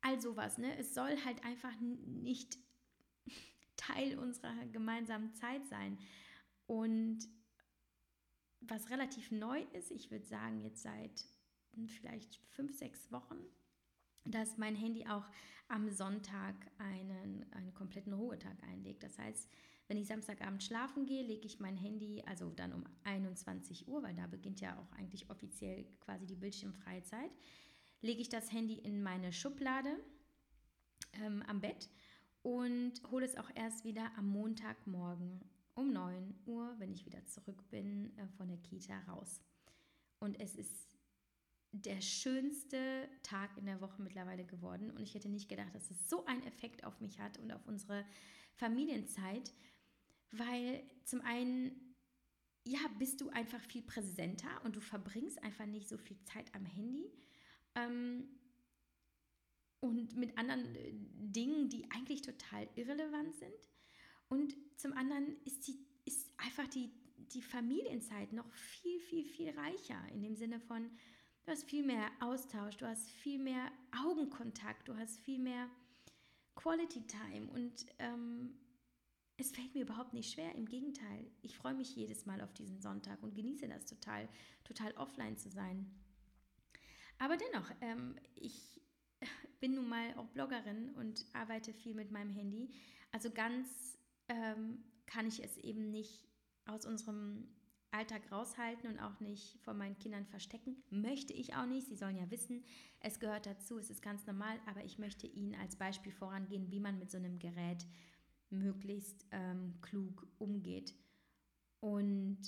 [0.00, 0.58] all sowas.
[0.58, 0.76] Ne?
[0.78, 2.58] Es soll halt einfach nicht
[3.76, 5.98] Teil unserer gemeinsamen Zeit sein.
[6.66, 7.28] Und
[8.60, 11.24] was relativ neu ist, ich würde sagen jetzt seit
[11.88, 13.36] vielleicht fünf, sechs Wochen,
[14.24, 15.28] dass mein Handy auch
[15.68, 19.02] am Sonntag einen, einen kompletten Ruhetag einlegt.
[19.02, 19.48] Das heißt,
[19.88, 24.14] wenn ich Samstagabend schlafen gehe, lege ich mein Handy, also dann um 21 Uhr, weil
[24.14, 27.30] da beginnt ja auch eigentlich offiziell quasi die bildschirmfreie Zeit,
[28.00, 29.98] lege ich das Handy in meine Schublade
[31.14, 31.90] ähm, am Bett
[32.42, 35.40] und hole es auch erst wieder am Montagmorgen
[35.74, 39.40] um 9 Uhr, wenn ich wieder zurück bin, äh, von der Kita raus.
[40.18, 40.96] Und es ist
[41.72, 44.90] der schönste Tag in der Woche mittlerweile geworden.
[44.90, 47.66] Und ich hätte nicht gedacht, dass es so einen Effekt auf mich hat und auf
[47.66, 48.04] unsere
[48.54, 49.52] Familienzeit,
[50.30, 51.96] weil zum einen,
[52.64, 56.64] ja, bist du einfach viel präsenter und du verbringst einfach nicht so viel Zeit am
[56.64, 57.10] Handy.
[57.74, 58.28] Ähm,
[59.80, 63.68] und mit anderen äh, Dingen, die eigentlich total irrelevant sind.
[64.34, 66.90] Und zum anderen ist, die, ist einfach die
[67.32, 70.90] die Familienzeit noch viel, viel, viel reicher in dem Sinne von,
[71.44, 73.70] du hast viel mehr Austausch, du hast viel mehr
[74.04, 75.68] Augenkontakt, du hast viel mehr
[76.54, 78.54] Quality Time und ähm,
[79.36, 80.54] es fällt mir überhaupt nicht schwer.
[80.54, 84.28] Im Gegenteil, ich freue mich jedes Mal auf diesen Sonntag und genieße das total,
[84.62, 85.90] total offline zu sein.
[87.18, 88.80] Aber dennoch, ähm, ich
[89.60, 92.70] bin nun mal auch Bloggerin und arbeite viel mit meinem Handy.
[93.10, 96.26] Also ganz ähm, kann ich es eben nicht
[96.66, 97.48] aus unserem
[97.90, 100.82] Alltag raushalten und auch nicht vor meinen Kindern verstecken.
[100.90, 101.86] Möchte ich auch nicht.
[101.86, 102.64] Sie sollen ja wissen,
[103.00, 106.80] es gehört dazu, es ist ganz normal, aber ich möchte Ihnen als Beispiel vorangehen, wie
[106.80, 107.86] man mit so einem Gerät
[108.50, 110.94] möglichst ähm, klug umgeht.
[111.80, 112.38] Und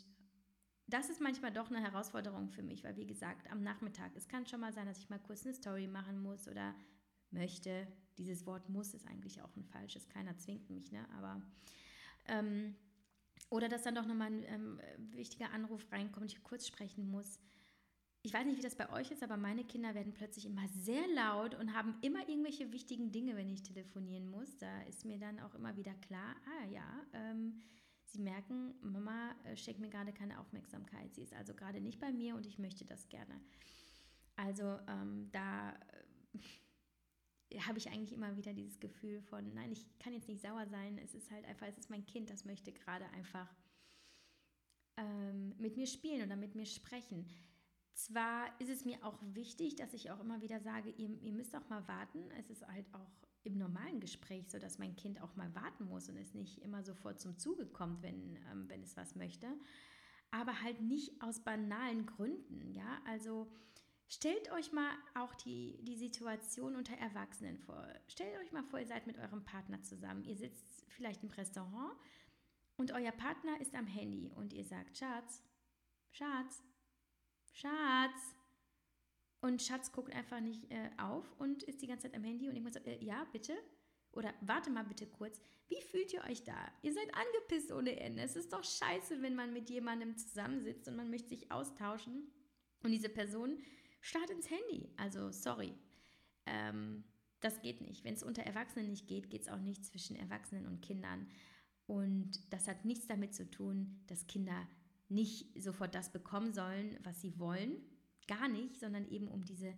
[0.89, 4.47] das ist manchmal doch eine Herausforderung für mich, weil wie gesagt, am Nachmittag, es kann
[4.47, 6.75] schon mal sein, dass ich mal kurz eine Story machen muss oder
[7.31, 7.87] möchte.
[8.19, 11.07] Dieses Wort muss ist eigentlich auch ein falsches, keiner zwingt mich, ne?
[11.17, 11.43] Aber
[12.27, 12.75] ähm,
[13.51, 14.81] oder dass dann doch nochmal ein ähm,
[15.13, 17.39] wichtiger Anruf reinkommt, ich kurz sprechen muss.
[18.23, 21.07] Ich weiß nicht, wie das bei euch ist, aber meine Kinder werden plötzlich immer sehr
[21.15, 24.59] laut und haben immer irgendwelche wichtigen Dinge, wenn ich telefonieren muss.
[24.59, 27.63] Da ist mir dann auch immer wieder klar, ah ja, ähm,
[28.05, 31.15] sie merken, Mama äh, schenkt mir gerade keine Aufmerksamkeit.
[31.15, 33.41] Sie ist also gerade nicht bei mir und ich möchte das gerne.
[34.35, 36.39] Also ähm, da äh,
[37.63, 40.99] habe ich eigentlich immer wieder dieses Gefühl von, nein, ich kann jetzt nicht sauer sein.
[40.99, 43.49] Es ist halt einfach, es ist mein Kind, das möchte gerade einfach
[44.97, 47.27] ähm, mit mir spielen oder mit mir sprechen.
[47.95, 51.57] Zwar ist es mir auch wichtig, dass ich auch immer wieder sage, ihr, ihr müsst
[51.57, 52.31] auch mal warten.
[52.39, 53.11] Es ist halt auch
[53.43, 56.83] im normalen Gespräch so, dass mein Kind auch mal warten muss und es nicht immer
[56.83, 59.47] sofort zum Zuge kommt, wenn, ähm, wenn es was möchte.
[60.31, 63.01] Aber halt nicht aus banalen Gründen, ja.
[63.07, 63.49] Also
[64.09, 67.87] stellt euch mal auch die, die Situation unter Erwachsenen vor.
[68.09, 70.25] Stellt euch mal vor, ihr seid mit eurem Partner zusammen.
[70.25, 71.97] Ihr sitzt vielleicht im Restaurant
[72.77, 75.43] und euer Partner ist am Handy und ihr sagt, Schatz,
[76.11, 76.63] Schatz,
[77.53, 78.35] Schatz.
[79.41, 82.61] Und Schatz guckt einfach nicht äh, auf und ist die ganze Zeit am Handy und
[82.63, 83.57] muss so, äh, ja, bitte?
[84.13, 85.41] Oder warte mal bitte kurz.
[85.69, 86.57] Wie fühlt ihr euch da?
[86.83, 88.23] Ihr seid angepisst ohne Ende.
[88.23, 92.33] Es ist doch scheiße, wenn man mit jemandem zusammensitzt und man möchte sich austauschen
[92.83, 93.59] und diese Person
[94.07, 94.89] starrt ins Handy.
[94.97, 95.75] Also, sorry.
[96.47, 97.05] Ähm,
[97.41, 98.05] das geht nicht.
[98.05, 101.29] Wenn es unter Erwachsenen nicht geht, geht es auch nicht zwischen Erwachsenen und Kindern.
[101.87, 104.67] Und das hat nichts damit zu tun, dass Kinder
[105.09, 107.77] nicht sofort das bekommen sollen, was sie wollen,
[108.27, 109.77] gar nicht, sondern eben um diese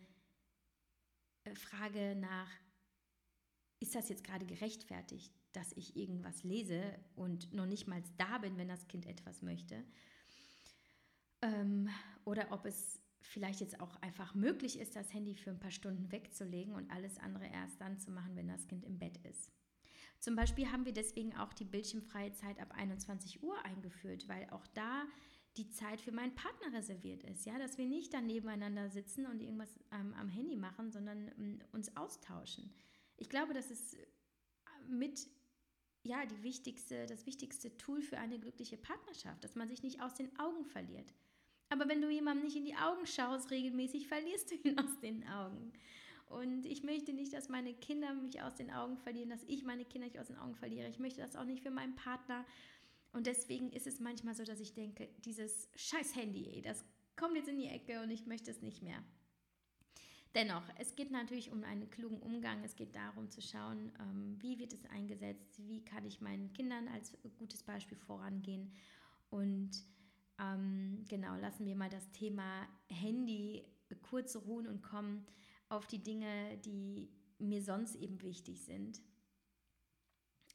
[1.45, 2.51] äh, Frage nach,
[3.81, 6.83] ist das jetzt gerade gerechtfertigt, dass ich irgendwas lese
[7.14, 9.85] und noch nicht mal da bin, wenn das Kind etwas möchte?
[11.43, 11.88] Ähm,
[12.25, 16.11] oder ob es vielleicht jetzt auch einfach möglich ist, das Handy für ein paar Stunden
[16.12, 19.52] wegzulegen und alles andere erst dann zu machen, wenn das Kind im Bett ist.
[20.20, 24.66] Zum Beispiel haben wir deswegen auch die bildschirmfreie Zeit ab 21 Uhr eingeführt, weil auch
[24.68, 25.04] da
[25.57, 27.44] die Zeit für meinen Partner reserviert ist.
[27.44, 31.61] Ja, dass wir nicht dann nebeneinander sitzen und irgendwas ähm, am Handy machen, sondern ähm,
[31.72, 32.72] uns austauschen.
[33.16, 34.07] Ich glaube, das ist äh,
[34.88, 35.28] mit
[36.02, 40.14] ja, die wichtigste, das wichtigste Tool für eine glückliche Partnerschaft, dass man sich nicht aus
[40.14, 41.12] den Augen verliert.
[41.70, 45.26] Aber wenn du jemandem nicht in die Augen schaust, regelmäßig verlierst du ihn aus den
[45.28, 45.72] Augen.
[46.26, 49.85] Und ich möchte nicht, dass meine Kinder mich aus den Augen verlieren, dass ich meine
[49.85, 50.88] Kinder nicht aus den Augen verliere.
[50.88, 52.44] Ich möchte das auch nicht für meinen Partner.
[53.12, 56.85] Und deswegen ist es manchmal so, dass ich denke, dieses scheiß Handy, das
[57.16, 59.02] kommt jetzt in die Ecke und ich möchte es nicht mehr.
[60.35, 62.62] Dennoch, es geht natürlich um einen klugen Umgang.
[62.62, 66.88] Es geht darum zu schauen, ähm, wie wird es eingesetzt, wie kann ich meinen Kindern
[66.88, 68.70] als gutes Beispiel vorangehen.
[69.31, 69.70] Und
[70.38, 73.64] ähm, genau, lassen wir mal das Thema Handy
[74.03, 75.27] kurz ruhen und kommen
[75.68, 79.01] auf die Dinge, die mir sonst eben wichtig sind.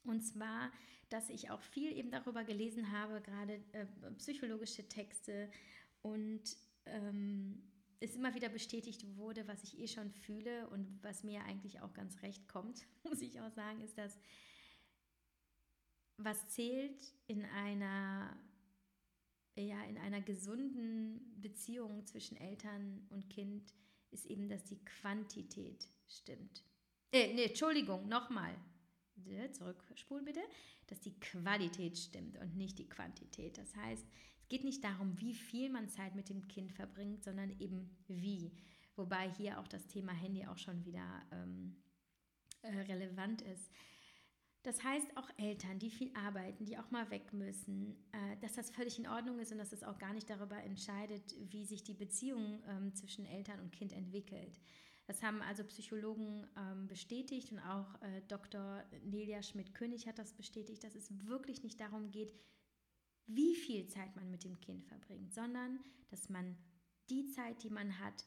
[0.03, 0.71] Und zwar,
[1.09, 3.85] dass ich auch viel eben darüber gelesen habe, gerade äh,
[4.17, 5.49] psychologische Texte
[6.01, 7.63] und ähm,
[7.99, 11.93] es immer wieder bestätigt wurde, was ich eh schon fühle und was mir eigentlich auch
[11.93, 14.19] ganz recht kommt, muss ich auch sagen, ist, dass
[16.17, 18.37] was zählt in einer
[19.61, 23.73] ja, in einer gesunden Beziehung zwischen Eltern und Kind
[24.11, 26.63] ist eben, dass die Quantität stimmt.
[27.11, 28.55] Äh, nee, Entschuldigung, nochmal.
[29.51, 30.41] Zurückspulen bitte.
[30.87, 33.57] Dass die Qualität stimmt und nicht die Quantität.
[33.57, 34.05] Das heißt,
[34.41, 38.51] es geht nicht darum, wie viel man Zeit mit dem Kind verbringt, sondern eben wie.
[38.95, 41.75] Wobei hier auch das Thema Handy auch schon wieder ähm,
[42.61, 43.71] äh, relevant ist.
[44.63, 48.69] Das heißt, auch Eltern, die viel arbeiten, die auch mal weg müssen, äh, dass das
[48.69, 51.93] völlig in Ordnung ist und dass es auch gar nicht darüber entscheidet, wie sich die
[51.93, 54.61] Beziehung ähm, zwischen Eltern und Kind entwickelt.
[55.05, 58.83] Das haben also Psychologen ähm, bestätigt und auch äh, Dr.
[59.03, 62.33] Nelia Schmidt-König hat das bestätigt, dass es wirklich nicht darum geht,
[63.25, 66.55] wie viel Zeit man mit dem Kind verbringt, sondern dass man
[67.09, 68.25] die Zeit, die man hat,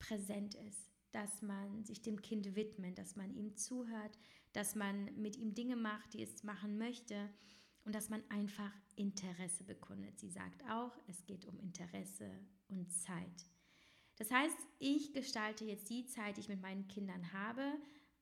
[0.00, 4.18] präsent ist, dass man sich dem Kind widmet, dass man ihm zuhört,
[4.54, 7.28] dass man mit ihm Dinge macht, die es machen möchte
[7.84, 10.18] und dass man einfach Interesse bekundet.
[10.18, 12.30] Sie sagt auch, es geht um Interesse
[12.68, 13.50] und Zeit.
[14.16, 17.62] Das heißt, ich gestalte jetzt die Zeit, die ich mit meinen Kindern habe.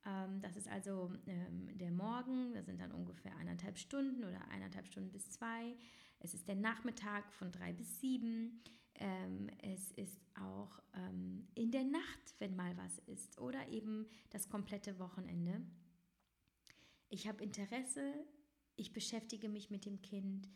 [0.07, 4.87] Ähm, das ist also ähm, der Morgen, das sind dann ungefähr eineinhalb Stunden oder eineinhalb
[4.87, 5.77] Stunden bis zwei.
[6.19, 8.63] Es ist der Nachmittag von drei bis sieben.
[8.95, 10.81] Ähm, es ist auch
[11.55, 15.63] in der Nacht, wenn mal was ist, oder eben das komplette Wochenende.
[17.13, 18.15] Ich habe Interesse,
[18.75, 20.49] ich beschäftige mich mit dem Kind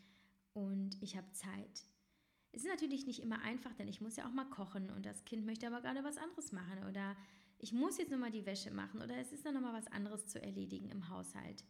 [0.55, 1.85] und ich habe Zeit.
[2.53, 5.27] Es ist natürlich nicht immer einfach, denn ich muss ja auch mal kochen und das
[5.27, 7.15] Kind möchte aber gerade was anderes machen oder
[7.59, 10.41] ich muss jetzt nochmal die Wäsche machen oder es ist dann nochmal was anderes zu
[10.41, 11.63] erledigen im Haushalt.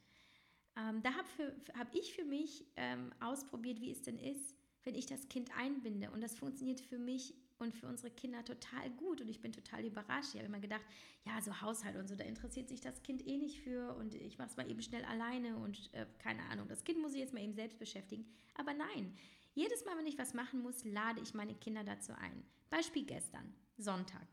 [0.77, 5.07] Ähm, da habe hab ich für mich ähm, ausprobiert, wie es denn ist, wenn ich
[5.07, 9.29] das Kind einbinde und das funktioniert für mich und für unsere Kinder total gut und
[9.29, 10.31] ich bin total überrascht.
[10.35, 10.85] Ich habe immer gedacht,
[11.25, 14.39] ja, so Haushalt und so, da interessiert sich das Kind eh nicht für und ich
[14.39, 17.35] mache es mal eben schnell alleine und äh, keine Ahnung, das Kind muss sich jetzt
[17.35, 18.27] mal eben selbst beschäftigen.
[18.55, 19.15] Aber nein,
[19.55, 22.45] jedes Mal, wenn ich was machen muss, lade ich meine Kinder dazu ein.
[22.69, 24.27] Beispiel gestern, Sonntag.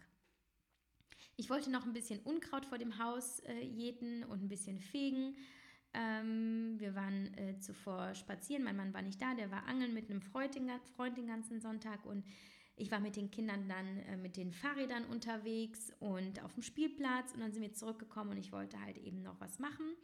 [1.35, 5.35] Ich wollte noch ein bisschen Unkraut vor dem Haus äh, jäten und ein bisschen fegen.
[5.93, 10.09] Ähm, wir waren äh, zuvor spazieren, mein Mann war nicht da, der war angeln mit
[10.09, 12.25] einem Freund den, Freund den ganzen Sonntag und
[12.75, 17.33] ich war mit den Kindern dann äh, mit den Fahrrädern unterwegs und auf dem Spielplatz
[17.33, 19.95] und dann sind wir zurückgekommen und ich wollte halt eben noch was machen.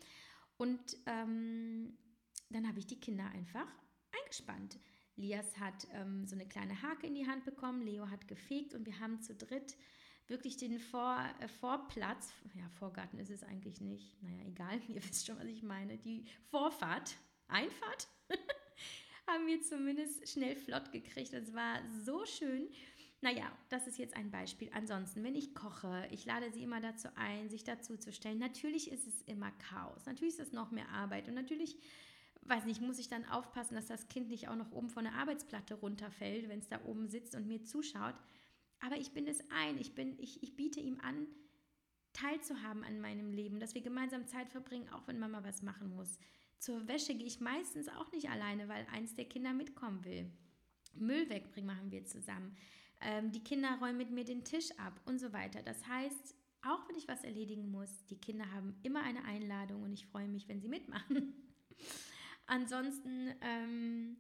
[0.58, 1.98] Und ähm,
[2.50, 3.68] dann habe ich die Kinder einfach
[4.22, 4.80] eingespannt.
[5.16, 8.86] Lias hat ähm, so eine kleine Hake in die Hand bekommen, Leo hat gefegt und
[8.86, 9.76] wir haben zu dritt
[10.28, 15.26] wirklich den Vor, äh, Vorplatz, ja, Vorgarten ist es eigentlich nicht, naja, egal, ihr wisst
[15.26, 17.18] schon, was ich meine, die Vorfahrt,
[17.50, 18.08] Einfahrt
[19.30, 21.34] haben wir zumindest schnell flott gekriegt.
[21.34, 22.68] Das war so schön.
[23.22, 24.70] Naja, das ist jetzt ein Beispiel.
[24.74, 28.40] Ansonsten, wenn ich koche, ich lade sie immer dazu ein, sich dazu zu stellen.
[28.40, 30.06] Natürlich ist es immer Chaos.
[30.06, 31.28] Natürlich ist es noch mehr Arbeit.
[31.28, 31.78] Und natürlich,
[32.44, 35.14] weiß nicht, muss ich dann aufpassen, dass das Kind nicht auch noch oben von der
[35.16, 38.16] Arbeitsplatte runterfällt, wenn es da oben sitzt und mir zuschaut.
[38.80, 39.78] Aber ich bin es ein.
[39.78, 41.28] Ich, bin, ich, ich biete ihm an,
[42.14, 46.18] teilzuhaben an meinem Leben, dass wir gemeinsam Zeit verbringen, auch wenn Mama was machen muss.
[46.60, 50.30] Zur Wäsche gehe ich meistens auch nicht alleine, weil eins der Kinder mitkommen will.
[50.94, 52.56] Müll wegbringen machen wir zusammen.
[53.02, 55.62] Ähm, die Kinder räumen mit mir den Tisch ab und so weiter.
[55.64, 59.94] Das heißt, auch wenn ich was erledigen muss, die Kinder haben immer eine Einladung und
[59.94, 61.34] ich freue mich, wenn sie mitmachen.
[62.46, 64.18] Ansonsten ähm,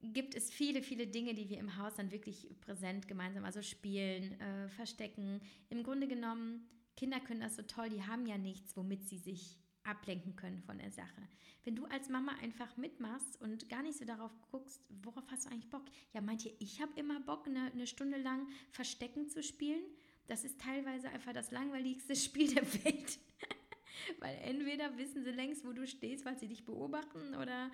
[0.00, 4.40] gibt es viele, viele Dinge, die wir im Haus dann wirklich präsent gemeinsam, also spielen,
[4.40, 5.42] äh, verstecken.
[5.68, 9.59] Im Grunde genommen, Kinder können das so toll, die haben ja nichts, womit sie sich
[9.84, 11.28] ablenken können von der Sache.
[11.64, 15.50] Wenn du als Mama einfach mitmachst und gar nicht so darauf guckst, worauf hast du
[15.50, 15.84] eigentlich Bock?
[16.12, 19.82] Ja, meint ihr, ich habe immer Bock, eine, eine Stunde lang Verstecken zu spielen?
[20.26, 23.18] Das ist teilweise einfach das langweiligste Spiel der Welt.
[24.20, 27.70] weil entweder wissen sie längst, wo du stehst, weil sie dich beobachten, oder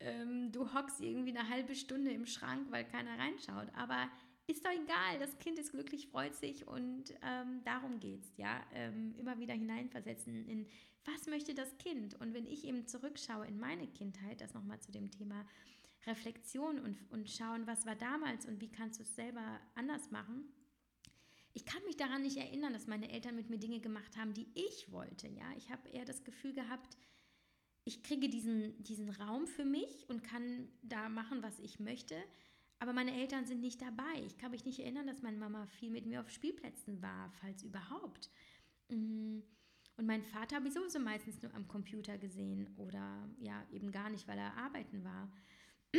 [0.00, 3.68] ähm, du hockst irgendwie eine halbe Stunde im Schrank, weil keiner reinschaut.
[3.74, 4.08] Aber
[4.48, 8.64] ist doch egal, das Kind ist glücklich, freut sich und ähm, darum geht es, ja.
[8.72, 10.66] Ähm, immer wieder hineinversetzen in,
[11.04, 12.14] was möchte das Kind?
[12.20, 15.46] Und wenn ich eben zurückschaue in meine Kindheit, das nochmal zu dem Thema
[16.06, 20.52] Reflexion und, und schauen, was war damals und wie kannst du es selber anders machen,
[21.52, 24.48] ich kann mich daran nicht erinnern, dass meine Eltern mit mir Dinge gemacht haben, die
[24.54, 25.52] ich wollte, ja.
[25.56, 26.96] Ich habe eher das Gefühl gehabt,
[27.84, 32.16] ich kriege diesen, diesen Raum für mich und kann da machen, was ich möchte.
[32.80, 34.22] Aber meine Eltern sind nicht dabei.
[34.24, 37.62] Ich kann mich nicht erinnern, dass meine Mama viel mit mir auf Spielplätzen war, falls
[37.62, 38.30] überhaupt.
[38.88, 39.40] Mm.
[39.96, 44.10] Und meinen Vater habe ich sowieso meistens nur am Computer gesehen oder ja, eben gar
[44.10, 45.32] nicht, weil er arbeiten war.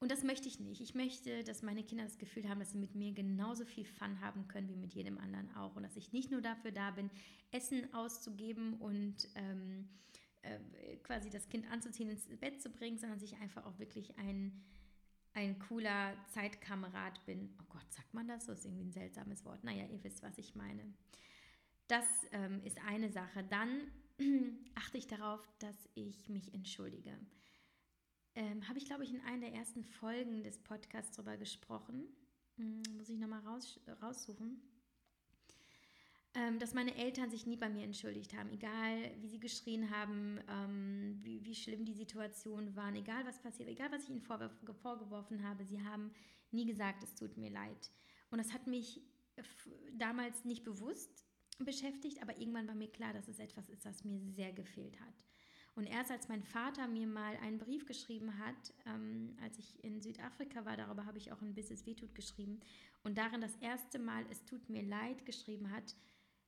[0.00, 0.80] Und das möchte ich nicht.
[0.80, 4.20] Ich möchte, dass meine Kinder das Gefühl haben, dass sie mit mir genauso viel Fun
[4.20, 5.76] haben können wie mit jedem anderen auch.
[5.76, 7.10] Und dass ich nicht nur dafür da bin,
[7.52, 9.88] Essen auszugeben und ähm,
[10.40, 14.18] äh, quasi das Kind anzuziehen, ins Bett zu bringen, sondern dass ich einfach auch wirklich
[14.18, 14.60] ein
[15.34, 17.54] ein cooler Zeitkamerad bin.
[17.60, 18.46] Oh Gott, sagt man das?
[18.46, 19.64] Das ist irgendwie ein seltsames Wort.
[19.64, 20.92] Naja, ihr wisst, was ich meine.
[21.88, 23.44] Das ähm, ist eine Sache.
[23.44, 23.90] Dann
[24.74, 27.18] achte ich darauf, dass ich mich entschuldige.
[28.34, 32.06] Ähm, Habe ich, glaube ich, in einer der ersten Folgen des Podcasts darüber gesprochen.
[32.56, 34.60] Hm, muss ich nochmal raus, raussuchen
[36.34, 40.40] ähm, dass meine Eltern sich nie bei mir entschuldigt haben, egal wie sie geschrien haben,
[40.48, 45.46] ähm, wie, wie schlimm die Situation waren, egal was passiert, egal was ich ihnen vorgeworfen
[45.46, 46.10] habe, sie haben
[46.50, 47.90] nie gesagt, es tut mir leid.
[48.30, 49.02] Und das hat mich
[49.92, 51.26] damals nicht bewusst
[51.58, 55.26] beschäftigt, aber irgendwann war mir klar, dass es etwas ist, was mir sehr gefehlt hat.
[55.74, 60.02] Und erst als mein Vater mir mal einen Brief geschrieben hat, ähm, als ich in
[60.02, 62.60] Südafrika war, darüber habe ich auch in Business Wehtut geschrieben,
[63.04, 65.96] und darin das erste Mal Es tut mir leid geschrieben hat,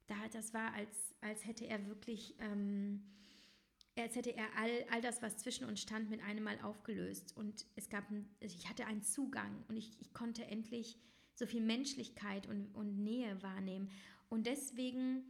[0.07, 3.03] da, das war, als, als hätte er wirklich, ähm,
[3.97, 7.37] als hätte er all, all das, was zwischen uns stand, mit einem Mal aufgelöst.
[7.37, 8.05] Und es gab,
[8.41, 10.99] ich hatte einen Zugang und ich, ich konnte endlich
[11.35, 13.91] so viel Menschlichkeit und, und Nähe wahrnehmen.
[14.29, 15.25] Und deswegen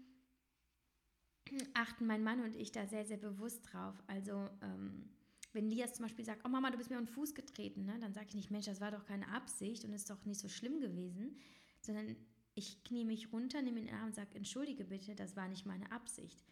[1.75, 4.03] achten mein Mann und ich da sehr, sehr bewusst drauf.
[4.07, 5.11] Also ähm,
[5.53, 7.99] wenn Lias zum Beispiel sagt, oh Mama, du bist mir auf den Fuß getreten, ne?
[8.01, 10.49] dann sage ich nicht, Mensch, das war doch keine Absicht und ist doch nicht so
[10.49, 11.37] schlimm gewesen,
[11.81, 12.17] sondern
[12.55, 15.49] ich knie mich runter, nehme ihn in den Arm und sage, entschuldige bitte, das war
[15.49, 16.45] nicht meine Absicht.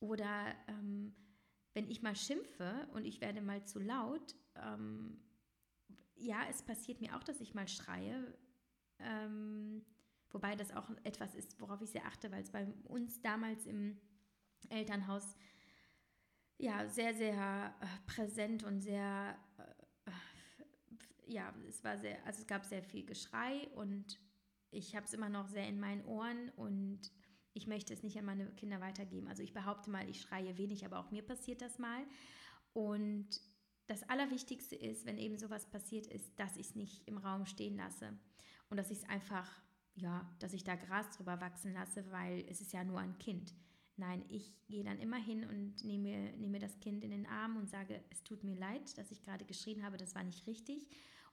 [0.00, 1.14] Oder ähm,
[1.74, 5.20] wenn ich mal schimpfe und ich werde mal zu laut, ähm,
[6.16, 8.34] ja, es passiert mir auch, dass ich mal schreie,
[8.98, 9.84] ähm,
[10.30, 14.00] wobei das auch etwas ist, worauf ich sehr achte, weil es bei uns damals im
[14.68, 15.36] Elternhaus
[16.58, 20.12] ja sehr, sehr äh, präsent und sehr, äh,
[21.26, 24.18] ja, es war sehr, also es gab sehr viel Geschrei und
[24.76, 27.00] ich habe es immer noch sehr in meinen Ohren und
[27.54, 29.28] ich möchte es nicht an meine Kinder weitergeben.
[29.28, 32.04] Also ich behaupte mal, ich schreie wenig, aber auch mir passiert das mal.
[32.74, 33.40] Und
[33.86, 37.76] das Allerwichtigste ist, wenn eben sowas passiert ist, dass ich es nicht im Raum stehen
[37.76, 38.18] lasse
[38.68, 39.50] und dass ich es einfach,
[39.94, 43.54] ja, dass ich da Gras drüber wachsen lasse, weil es ist ja nur ein Kind.
[43.96, 47.70] Nein, ich gehe dann immer hin und nehme, nehme das Kind in den Arm und
[47.70, 50.86] sage, es tut mir leid, dass ich gerade geschrien habe, das war nicht richtig.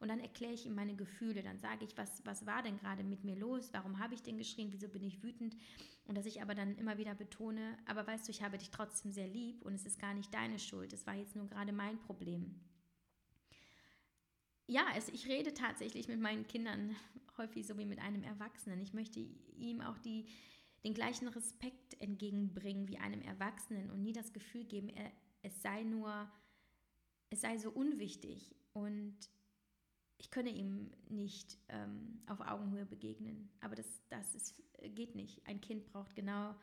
[0.03, 3.05] Und dann erkläre ich ihm meine Gefühle, dann sage ich, was, was war denn gerade
[3.05, 5.55] mit mir los, warum habe ich denn geschrien, wieso bin ich wütend.
[6.03, 9.13] Und dass ich aber dann immer wieder betone, aber weißt du, ich habe dich trotzdem
[9.13, 12.01] sehr lieb und es ist gar nicht deine Schuld, es war jetzt nur gerade mein
[12.01, 12.59] Problem.
[14.67, 16.97] Ja, es, ich rede tatsächlich mit meinen Kindern
[17.37, 18.81] häufig so wie mit einem Erwachsenen.
[18.81, 20.25] Ich möchte ihm auch die,
[20.83, 25.09] den gleichen Respekt entgegenbringen wie einem Erwachsenen und nie das Gefühl geben, er,
[25.43, 26.29] es sei nur,
[27.29, 29.15] es sei so unwichtig und
[30.23, 33.49] ich könne ihm nicht ähm, auf Augenhöhe begegnen.
[33.59, 34.55] Aber das, das ist,
[34.95, 35.45] geht nicht.
[35.45, 36.55] Ein Kind braucht genau,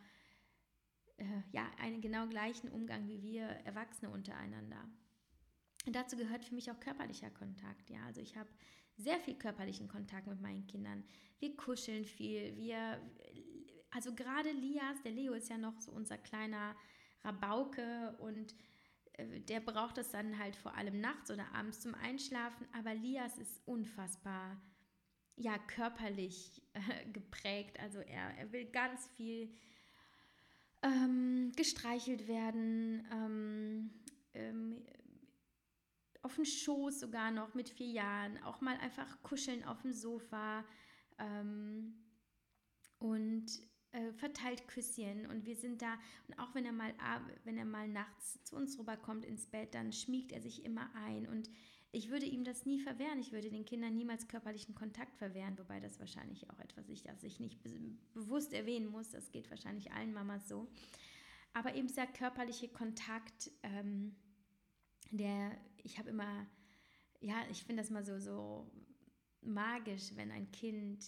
[1.18, 4.88] äh, ja, einen genau gleichen Umgang wie wir Erwachsene untereinander.
[5.86, 7.90] Und dazu gehört für mich auch körperlicher Kontakt.
[7.90, 8.48] Ja, also ich habe
[8.96, 11.04] sehr viel körperlichen Kontakt mit meinen Kindern.
[11.38, 12.56] Wir kuscheln viel.
[12.56, 12.98] Wir,
[13.90, 16.74] also gerade Lias, der Leo ist ja noch so unser kleiner
[17.24, 18.54] Rabauke und
[19.48, 22.66] der braucht es dann halt vor allem nachts oder abends zum Einschlafen.
[22.72, 24.60] Aber Lias ist unfassbar,
[25.36, 27.78] ja, körperlich äh, geprägt.
[27.80, 29.52] Also er, er will ganz viel
[30.82, 33.90] ähm, gestreichelt werden, ähm,
[34.34, 34.82] ähm,
[36.22, 40.64] auf dem Schoß sogar noch mit vier Jahren, auch mal einfach kuscheln auf dem Sofa
[41.18, 41.94] ähm,
[42.98, 43.46] und
[43.92, 45.98] äh, verteilt Küsschen und wir sind da
[46.28, 46.94] und auch wenn er mal
[47.44, 51.26] wenn er mal nachts zu uns rüberkommt ins Bett, dann schmiegt er sich immer ein
[51.26, 51.50] und
[51.92, 53.18] ich würde ihm das nie verwehren.
[53.18, 57.22] Ich würde den Kindern niemals körperlichen Kontakt verwehren, wobei das wahrscheinlich auch etwas ist, das
[57.24, 57.58] ich nicht
[58.14, 59.10] bewusst erwähnen muss.
[59.10, 60.68] Das geht wahrscheinlich allen Mamas so.
[61.52, 64.14] Aber eben dieser körperliche Kontakt, ähm,
[65.10, 65.50] der,
[65.82, 66.46] ich habe immer,
[67.20, 68.70] ja, ich finde das mal so, so
[69.42, 71.04] magisch, wenn ein Kind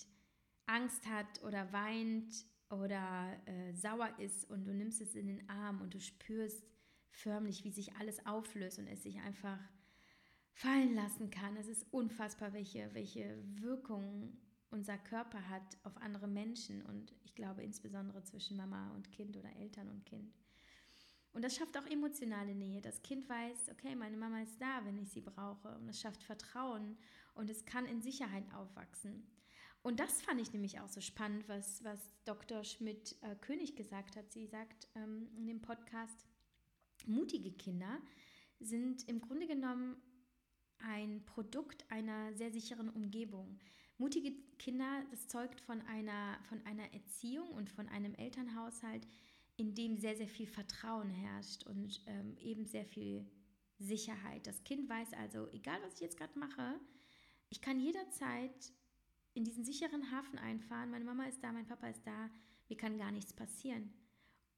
[0.67, 5.81] Angst hat oder weint oder äh, sauer ist und du nimmst es in den Arm
[5.83, 6.65] und du spürst
[7.11, 9.59] förmlich, wie sich alles auflöst und es sich einfach
[10.53, 11.57] fallen lassen kann.
[11.57, 14.37] Es ist unfassbar, welche, welche Wirkung
[14.71, 19.55] unser Körper hat auf andere Menschen und ich glaube insbesondere zwischen Mama und Kind oder
[19.57, 20.35] Eltern und Kind.
[21.35, 22.81] Und das schafft auch emotionale Nähe.
[22.81, 25.75] Das Kind weiß, okay, meine Mama ist da, wenn ich sie brauche.
[25.79, 26.99] Und es schafft Vertrauen
[27.35, 29.27] und es kann in Sicherheit aufwachsen.
[29.83, 32.63] Und das fand ich nämlich auch so spannend, was, was Dr.
[32.63, 34.33] Schmidt-König äh, gesagt hat.
[34.33, 36.27] Sie sagt ähm, in dem Podcast,
[37.05, 38.01] mutige Kinder
[38.61, 39.97] sind im Grunde genommen
[40.79, 43.59] ein Produkt einer sehr sicheren Umgebung.
[43.99, 49.07] Mutige Kinder, das zeugt von einer, von einer Erziehung und von einem Elternhaushalt,
[49.57, 53.29] in dem sehr, sehr viel Vertrauen herrscht und ähm, eben sehr viel
[53.79, 54.47] Sicherheit.
[54.47, 56.81] Das Kind weiß also, egal was ich jetzt gerade mache,
[57.51, 58.73] ich kann jederzeit
[59.35, 60.91] in diesen sicheren Hafen einfahren.
[60.91, 62.31] Meine Mama ist da, mein Papa ist da,
[62.69, 63.93] mir kann gar nichts passieren.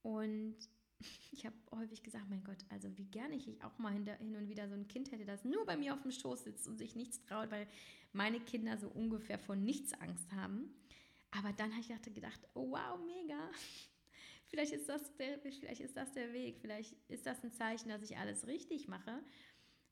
[0.02, 0.56] Und
[1.32, 4.68] ich habe häufig gesagt, mein Gott, also wie gerne ich auch mal hin und wieder
[4.68, 7.22] so ein Kind hätte, das nur bei mir auf dem Schoß sitzt und sich nichts
[7.22, 7.66] traut, weil
[8.12, 10.74] meine Kinder so ungefähr vor nichts Angst haben.
[11.30, 13.50] Aber dann habe ich gedacht, oh wow, mega.
[14.46, 18.02] Vielleicht ist, das der, vielleicht ist das der Weg, vielleicht ist das ein Zeichen, dass
[18.02, 19.20] ich alles richtig mache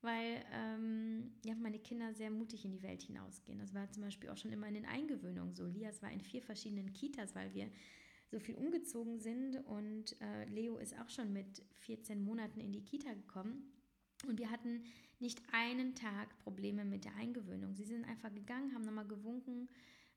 [0.03, 3.59] weil ähm, ja, meine Kinder sehr mutig in die Welt hinausgehen.
[3.59, 5.67] Das war zum Beispiel auch schon immer in den Eingewöhnungen so.
[5.67, 7.71] Lias war in vier verschiedenen Kitas, weil wir
[8.31, 12.83] so viel umgezogen sind und äh, Leo ist auch schon mit 14 Monaten in die
[12.83, 13.73] Kita gekommen.
[14.27, 14.85] Und wir hatten
[15.19, 17.75] nicht einen Tag Probleme mit der Eingewöhnung.
[17.75, 19.69] Sie sind einfach gegangen, haben nochmal gewunken,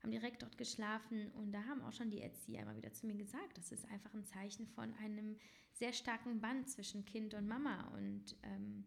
[0.02, 3.14] haben direkt dort geschlafen und da haben auch schon die Erzieher immer wieder zu mir
[3.14, 5.36] gesagt, das ist einfach ein Zeichen von einem
[5.72, 7.92] sehr starken Band zwischen Kind und Mama.
[7.96, 8.84] Und ähm,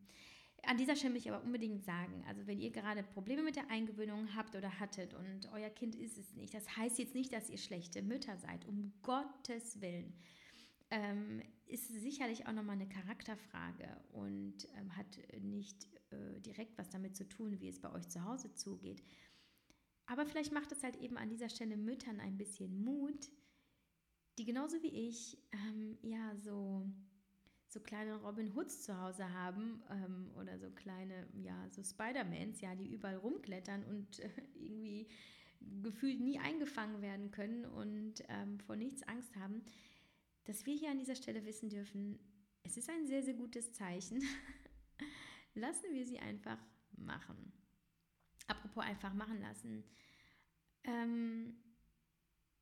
[0.66, 3.70] an dieser Stelle will ich aber unbedingt sagen, also wenn ihr gerade Probleme mit der
[3.70, 7.49] Eingewöhnung habt oder hattet und euer Kind ist es nicht, das heißt jetzt nicht, dass
[7.49, 10.14] ihr schlechte Mütter seid, um Gottes Willen.
[10.91, 17.16] Ähm, ist sicherlich auch nochmal eine Charakterfrage und ähm, hat nicht äh, direkt was damit
[17.16, 19.03] zu tun, wie es bei euch zu Hause zugeht.
[20.07, 23.30] Aber vielleicht macht es halt eben an dieser Stelle Müttern ein bisschen Mut,
[24.39, 26.89] die genauso wie ich ähm, ja so
[27.70, 32.76] so kleine Robin Hoods zu Hause haben ähm, oder so kleine, ja, so Spider-Mans, ja,
[32.76, 35.07] die überall rumklettern und äh, irgendwie
[35.82, 39.63] gefühlt nie eingefangen werden können und ähm, vor nichts Angst haben,
[40.45, 42.20] dass wir hier an dieser Stelle wissen dürfen,
[42.63, 44.24] es ist ein sehr, sehr gutes Zeichen.
[45.53, 46.57] lassen wir sie einfach
[46.97, 47.51] machen.
[48.47, 49.84] Apropos einfach machen lassen.
[50.84, 51.55] Ähm,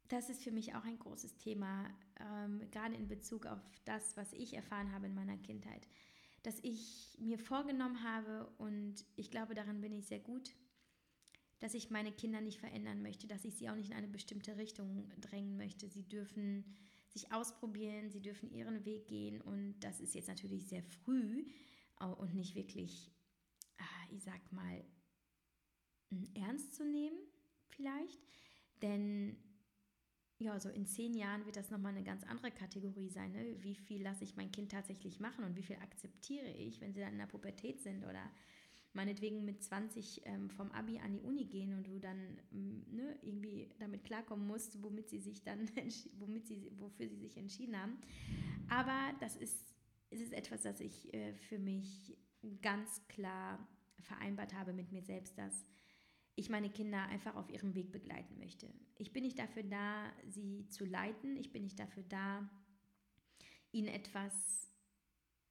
[0.09, 1.89] das ist für mich auch ein großes Thema,
[2.19, 5.87] ähm, gerade in Bezug auf das, was ich erfahren habe in meiner Kindheit.
[6.43, 10.53] Dass ich mir vorgenommen habe, und ich glaube, daran bin ich sehr gut,
[11.59, 14.57] dass ich meine Kinder nicht verändern möchte, dass ich sie auch nicht in eine bestimmte
[14.57, 15.89] Richtung drängen möchte.
[15.89, 16.63] Sie dürfen
[17.09, 21.45] sich ausprobieren, sie dürfen ihren Weg gehen und das ist jetzt natürlich sehr früh
[21.99, 23.09] und nicht wirklich,
[23.79, 24.83] ah, ich sag mal,
[26.35, 27.17] ernst zu nehmen
[27.69, 28.19] vielleicht,
[28.81, 29.35] denn
[30.39, 33.31] ja, so in zehn Jahren wird das nochmal eine ganz andere Kategorie sein.
[33.31, 33.55] Ne?
[33.59, 36.99] Wie viel lasse ich mein Kind tatsächlich machen und wie viel akzeptiere ich, wenn sie
[36.99, 38.29] dann in der Pubertät sind oder
[38.93, 43.17] meinetwegen mit 20 ähm, vom Abi an die Uni gehen und du dann ähm, ne,
[43.21, 45.69] irgendwie damit klarkommen musst, womit sie sich dann,
[46.19, 47.97] womit sie, wofür sie sich entschieden haben.
[48.69, 49.73] Aber das ist,
[50.09, 52.17] ist es etwas, das ich äh, für mich
[52.61, 53.67] ganz klar
[54.01, 55.65] vereinbart habe mit mir selbst, dass
[56.37, 58.71] ich meine Kinder einfach auf ihrem Weg begleiten möchte.
[58.99, 61.35] Ich bin nicht dafür da, sie zu leiten.
[61.35, 62.47] Ich bin nicht dafür da,
[63.71, 64.71] ihnen etwas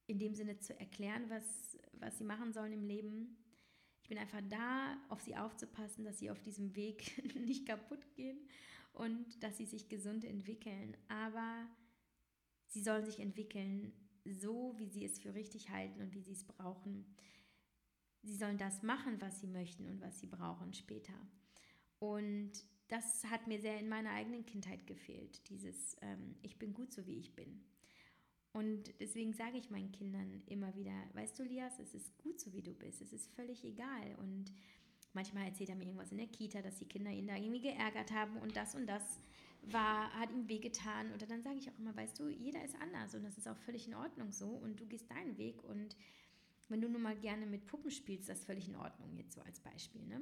[0.07, 3.35] in dem Sinne zu erklären, was, was sie machen sollen im Leben.
[4.01, 8.39] Ich bin einfach da, auf sie aufzupassen, dass sie auf diesem Weg nicht kaputt gehen
[8.93, 10.95] und dass sie sich gesund entwickeln.
[11.09, 11.67] Aber
[12.67, 13.91] sie sollen sich entwickeln,
[14.23, 17.05] so wie sie es für richtig halten und wie sie es brauchen
[18.27, 21.13] sie sollen das machen, was sie möchten und was sie brauchen später.
[21.99, 22.51] Und
[22.89, 27.05] das hat mir sehr in meiner eigenen Kindheit gefehlt, dieses ähm, Ich bin gut so,
[27.05, 27.61] wie ich bin.
[28.53, 32.53] Und deswegen sage ich meinen Kindern immer wieder, weißt du, Lias, es ist gut so,
[32.53, 34.15] wie du bist, es ist völlig egal.
[34.19, 34.51] Und
[35.13, 38.11] manchmal erzählt er mir irgendwas in der Kita, dass die Kinder ihn da irgendwie geärgert
[38.11, 39.19] haben und das und das
[39.61, 41.13] war, hat ihm wehgetan.
[41.13, 43.57] Oder dann sage ich auch immer, weißt du, jeder ist anders und das ist auch
[43.57, 45.95] völlig in Ordnung so und du gehst deinen Weg und
[46.69, 49.41] wenn du nun mal gerne mit Puppen spielst, das ist völlig in Ordnung, jetzt so
[49.41, 50.01] als Beispiel.
[50.05, 50.21] Ne?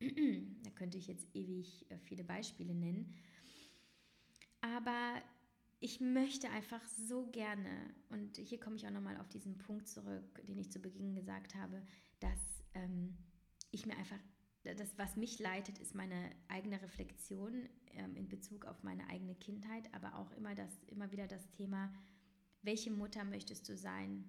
[0.64, 3.14] da könnte ich jetzt ewig äh, viele Beispiele nennen.
[4.60, 5.22] Aber
[5.80, 10.42] ich möchte einfach so gerne, und hier komme ich auch nochmal auf diesen Punkt zurück,
[10.46, 11.82] den ich zu Beginn gesagt habe,
[12.20, 12.38] dass
[12.74, 13.16] ähm,
[13.70, 14.18] ich mir einfach,
[14.62, 19.88] das, was mich leitet, ist meine eigene Reflexion ähm, in Bezug auf meine eigene Kindheit,
[19.94, 21.90] aber auch immer, das, immer wieder das Thema,
[22.60, 24.24] welche Mutter möchtest du sein?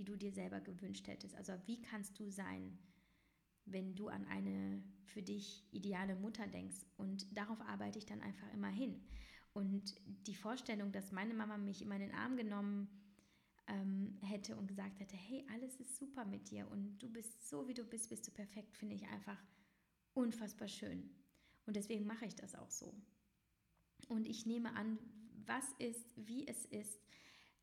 [0.00, 1.36] Die du dir selber gewünscht hättest.
[1.36, 2.78] Also wie kannst du sein,
[3.66, 6.86] wenn du an eine für dich ideale Mutter denkst?
[6.96, 8.98] Und darauf arbeite ich dann einfach immer hin.
[9.52, 9.94] Und
[10.26, 12.88] die Vorstellung, dass meine Mama mich in meinen Arm genommen
[13.66, 17.68] ähm, hätte und gesagt hätte, hey, alles ist super mit dir und du bist so,
[17.68, 19.38] wie du bist, bist du perfekt, finde ich einfach
[20.14, 21.10] unfassbar schön.
[21.66, 22.94] Und deswegen mache ich das auch so.
[24.08, 24.98] Und ich nehme an,
[25.44, 27.00] was ist, wie es ist,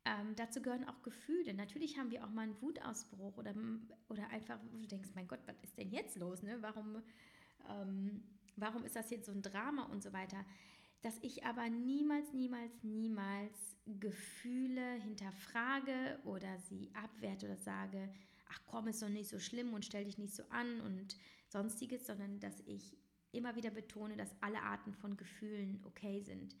[0.08, 1.52] ähm, dazu gehören auch Gefühle.
[1.52, 3.54] Natürlich haben wir auch mal einen Wutausbruch oder,
[4.08, 6.42] oder einfach, wo du denkst, mein Gott, was ist denn jetzt los?
[6.42, 6.56] Ne?
[6.62, 7.02] Warum,
[7.68, 8.22] ähm,
[8.56, 10.44] warum ist das jetzt so ein Drama und so weiter?
[11.02, 18.08] Dass ich aber niemals, niemals, niemals Gefühle hinterfrage oder sie abwerte oder sage,
[18.50, 21.16] ach komm, ist doch nicht so schlimm und stell dich nicht so an und
[21.48, 22.96] sonstiges, sondern dass ich
[23.32, 26.56] immer wieder betone, dass alle Arten von Gefühlen okay sind.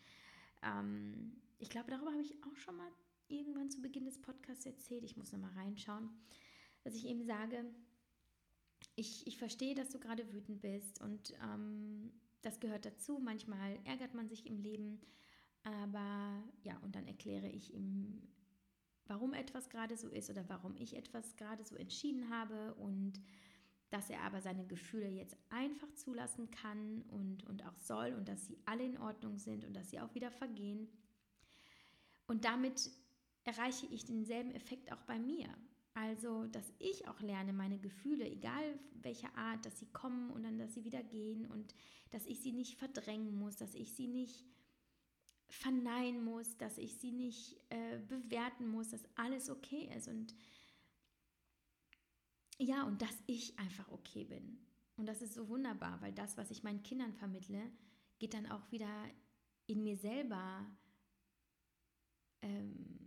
[0.62, 2.90] Ähm, ich glaube, darüber habe ich auch schon mal
[3.28, 6.10] irgendwann zu Beginn des Podcasts erzählt, ich muss nochmal reinschauen,
[6.82, 7.64] dass ich eben sage,
[8.96, 12.12] ich, ich verstehe, dass du gerade wütend bist und ähm,
[12.42, 13.18] das gehört dazu.
[13.18, 15.00] Manchmal ärgert man sich im Leben,
[15.62, 18.22] aber ja, und dann erkläre ich ihm,
[19.06, 23.20] warum etwas gerade so ist oder warum ich etwas gerade so entschieden habe und
[23.90, 28.46] dass er aber seine Gefühle jetzt einfach zulassen kann und, und auch soll und dass
[28.46, 30.88] sie alle in Ordnung sind und dass sie auch wieder vergehen.
[32.26, 32.90] Und damit
[33.48, 35.48] erreiche ich denselben Effekt auch bei mir.
[35.94, 40.58] Also, dass ich auch lerne, meine Gefühle, egal welcher Art, dass sie kommen und dann,
[40.58, 41.74] dass sie wieder gehen und
[42.10, 44.44] dass ich sie nicht verdrängen muss, dass ich sie nicht
[45.48, 50.34] verneinen muss, dass ich sie nicht äh, bewerten muss, dass alles okay ist und
[52.58, 54.58] ja, und dass ich einfach okay bin.
[54.96, 57.62] Und das ist so wunderbar, weil das, was ich meinen Kindern vermittle,
[58.18, 58.90] geht dann auch wieder
[59.66, 60.66] in mir selber
[62.42, 62.97] ähm,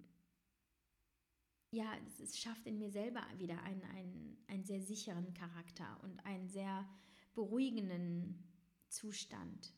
[1.71, 6.49] ja, es, schafft in mir selber wieder einen, einen, einen sehr sicheren Charakter und einen
[6.49, 6.87] sehr
[7.33, 8.43] beruhigenden
[8.89, 9.73] Zustand.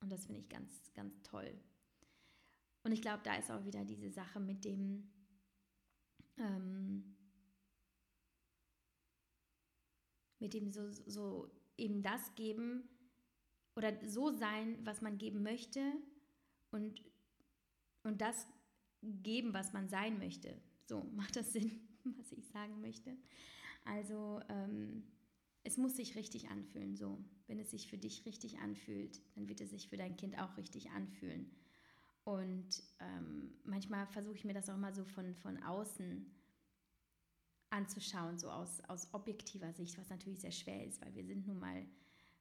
[0.00, 1.58] Und das finde ich ganz, ganz toll.
[2.84, 5.10] Und ich glaube, da ist auch wieder diese Sache mit dem,
[6.38, 7.16] ähm,
[10.38, 12.88] mit dem so, so eben das geben
[13.74, 15.92] oder so sein, was man geben möchte
[16.70, 17.02] und,
[18.04, 18.46] und das
[19.02, 20.62] geben, was man sein möchte.
[20.86, 21.80] So, macht das Sinn,
[22.18, 23.16] was ich sagen möchte?
[23.84, 25.04] Also, ähm,
[25.62, 26.96] es muss sich richtig anfühlen.
[26.96, 27.18] So,
[27.48, 30.56] wenn es sich für dich richtig anfühlt, dann wird es sich für dein Kind auch
[30.56, 31.50] richtig anfühlen.
[32.24, 36.26] Und ähm, manchmal versuche ich mir das auch mal so von, von außen
[37.70, 41.58] anzuschauen, so aus, aus objektiver Sicht, was natürlich sehr schwer ist, weil wir sind nun
[41.58, 41.84] mal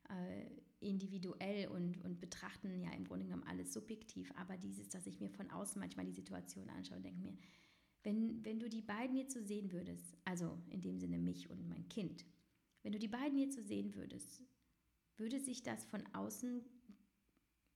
[0.09, 0.45] äh,
[0.79, 4.31] individuell und, und betrachten ja im Grunde genommen alles subjektiv.
[4.37, 7.37] Aber dieses, dass ich mir von außen manchmal die Situation anschaue und denke mir,
[8.05, 11.67] wenn, wenn du die beiden jetzt so sehen würdest, also in dem Sinne mich und
[11.67, 12.23] mein Kind,
[12.83, 14.43] wenn du die beiden jetzt so sehen würdest,
[15.17, 16.63] würde sich das von außen,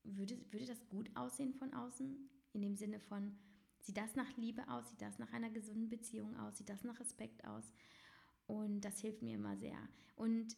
[0.04, 2.30] würde, würde das gut aussehen von außen?
[2.54, 3.36] In dem Sinne von,
[3.80, 7.00] sieht das nach Liebe aus, sieht das nach einer gesunden Beziehung aus, sieht das nach
[7.00, 7.74] Respekt aus?
[8.46, 9.78] Und das hilft mir immer sehr.
[10.16, 10.56] Und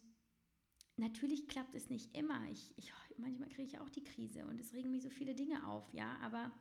[0.97, 2.45] natürlich klappt es nicht immer.
[2.49, 5.65] Ich, ich manchmal kriege ich auch die Krise und es regen mich so viele Dinge
[5.67, 6.51] auf, ja, aber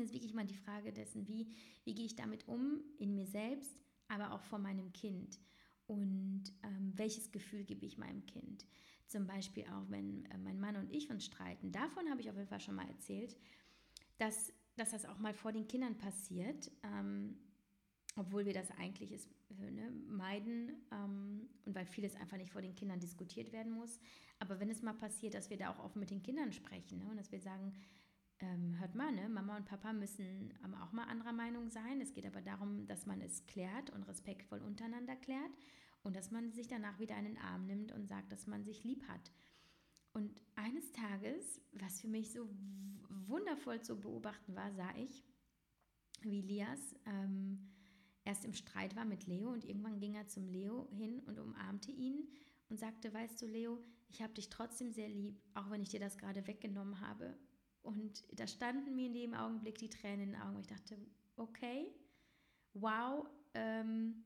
[0.00, 1.48] das ist wirklich mal die Frage dessen, wie,
[1.84, 3.78] wie gehe ich damit um in mir selbst,
[4.08, 5.38] aber auch vor meinem Kind.
[5.86, 8.66] Und ähm, welches Gefühl gebe ich meinem Kind?
[9.06, 11.70] Zum Beispiel auch, wenn äh, mein Mann und ich uns streiten.
[11.70, 13.36] Davon habe ich auf jeden Fall schon mal erzählt,
[14.18, 17.36] dass, dass das auch mal vor den Kindern passiert, ähm,
[18.16, 22.62] obwohl wir das eigentlich ist, äh, ne, meiden ähm, und weil vieles einfach nicht vor
[22.62, 24.00] den Kindern diskutiert werden muss.
[24.40, 27.08] Aber wenn es mal passiert, dass wir da auch offen mit den Kindern sprechen ne,
[27.10, 27.74] und dass wir sagen,
[28.40, 29.28] ähm, hört mal, ne?
[29.28, 32.00] Mama und Papa müssen auch mal anderer Meinung sein.
[32.00, 35.52] Es geht aber darum, dass man es klärt und respektvoll untereinander klärt
[36.02, 38.84] und dass man sich danach wieder in den Arm nimmt und sagt, dass man sich
[38.84, 39.32] lieb hat.
[40.12, 42.48] Und eines Tages, was für mich so
[43.26, 45.24] wundervoll zu beobachten war, sah ich,
[46.22, 47.70] wie Lias ähm,
[48.24, 51.90] erst im Streit war mit Leo und irgendwann ging er zum Leo hin und umarmte
[51.90, 52.28] ihn
[52.68, 56.00] und sagte, weißt du, Leo, ich habe dich trotzdem sehr lieb, auch wenn ich dir
[56.00, 57.36] das gerade weggenommen habe.
[57.86, 60.58] Und da standen mir in dem Augenblick die Tränen in den Augen.
[60.58, 60.98] Ich dachte,
[61.36, 61.94] okay,
[62.74, 63.24] wow,
[63.54, 64.24] ähm,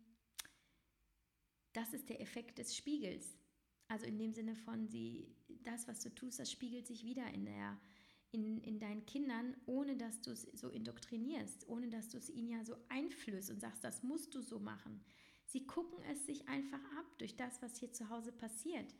[1.74, 3.36] das ist der Effekt des Spiegels.
[3.88, 7.44] Also in dem Sinne von, sie, das, was du tust, das spiegelt sich wieder in,
[7.44, 7.78] der,
[8.30, 12.48] in, in deinen Kindern, ohne dass du es so indoktrinierst, ohne dass du es ihnen
[12.48, 15.04] ja so einflößt und sagst, das musst du so machen.
[15.44, 18.94] Sie gucken es sich einfach ab durch das, was hier zu Hause passiert.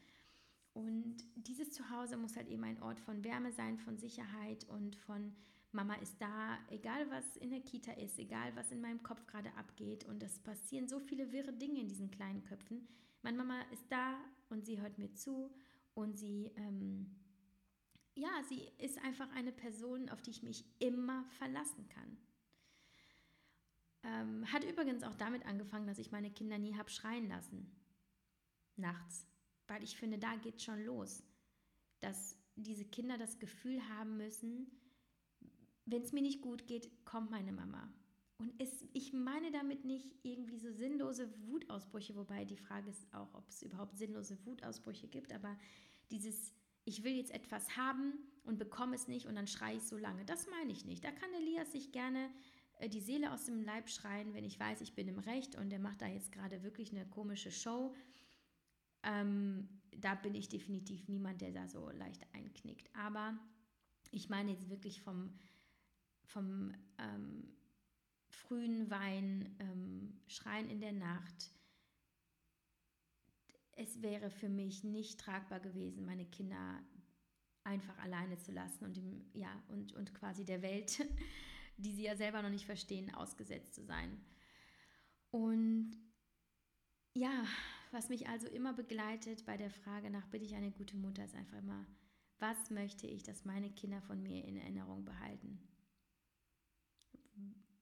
[0.81, 5.37] Und dieses Zuhause muss halt eben ein Ort von Wärme sein, von Sicherheit und von
[5.73, 9.55] Mama ist da, egal was in der Kita ist, egal was in meinem Kopf gerade
[9.57, 10.05] abgeht.
[10.05, 12.89] Und es passieren so viele wirre Dinge in diesen kleinen Köpfen.
[13.21, 14.15] Meine Mama ist da
[14.49, 15.55] und sie hört mir zu
[15.93, 17.15] und sie, ähm,
[18.15, 22.17] ja, sie ist einfach eine Person, auf die ich mich immer verlassen kann.
[24.03, 27.71] Ähm, hat übrigens auch damit angefangen, dass ich meine Kinder nie habe schreien lassen.
[28.77, 29.27] Nachts
[29.71, 31.23] weil ich finde, da geht schon los,
[32.01, 34.67] dass diese Kinder das Gefühl haben müssen,
[35.87, 37.89] wenn es mir nicht gut geht, kommt meine Mama.
[38.39, 43.33] Und es, ich meine damit nicht irgendwie so sinnlose Wutausbrüche, wobei die Frage ist auch,
[43.33, 45.57] ob es überhaupt sinnlose Wutausbrüche gibt, aber
[46.11, 46.53] dieses,
[46.85, 50.25] ich will jetzt etwas haben und bekomme es nicht und dann schreie ich so lange,
[50.25, 51.05] das meine ich nicht.
[51.05, 52.29] Da kann Elias sich gerne
[52.79, 55.71] äh, die Seele aus dem Leib schreien, wenn ich weiß, ich bin im Recht und
[55.71, 57.95] der macht da jetzt gerade wirklich eine komische Show
[59.03, 62.95] ähm, da bin ich definitiv niemand, der da so leicht einknickt.
[62.95, 63.39] Aber
[64.11, 65.33] ich meine jetzt wirklich vom,
[66.25, 67.57] vom ähm,
[68.29, 71.53] frühen Wein, ähm, Schreien in der Nacht.
[73.73, 76.83] Es wäre für mich nicht tragbar gewesen, meine Kinder
[77.65, 81.07] einfach alleine zu lassen und, dem, ja, und, und quasi der Welt,
[81.77, 84.21] die sie ja selber noch nicht verstehen, ausgesetzt zu sein.
[85.31, 85.93] Und
[87.15, 87.45] ja,
[87.91, 91.35] was mich also immer begleitet bei der Frage nach, bin ich eine gute Mutter, ist
[91.35, 91.87] einfach immer,
[92.39, 95.61] was möchte ich, dass meine Kinder von mir in Erinnerung behalten?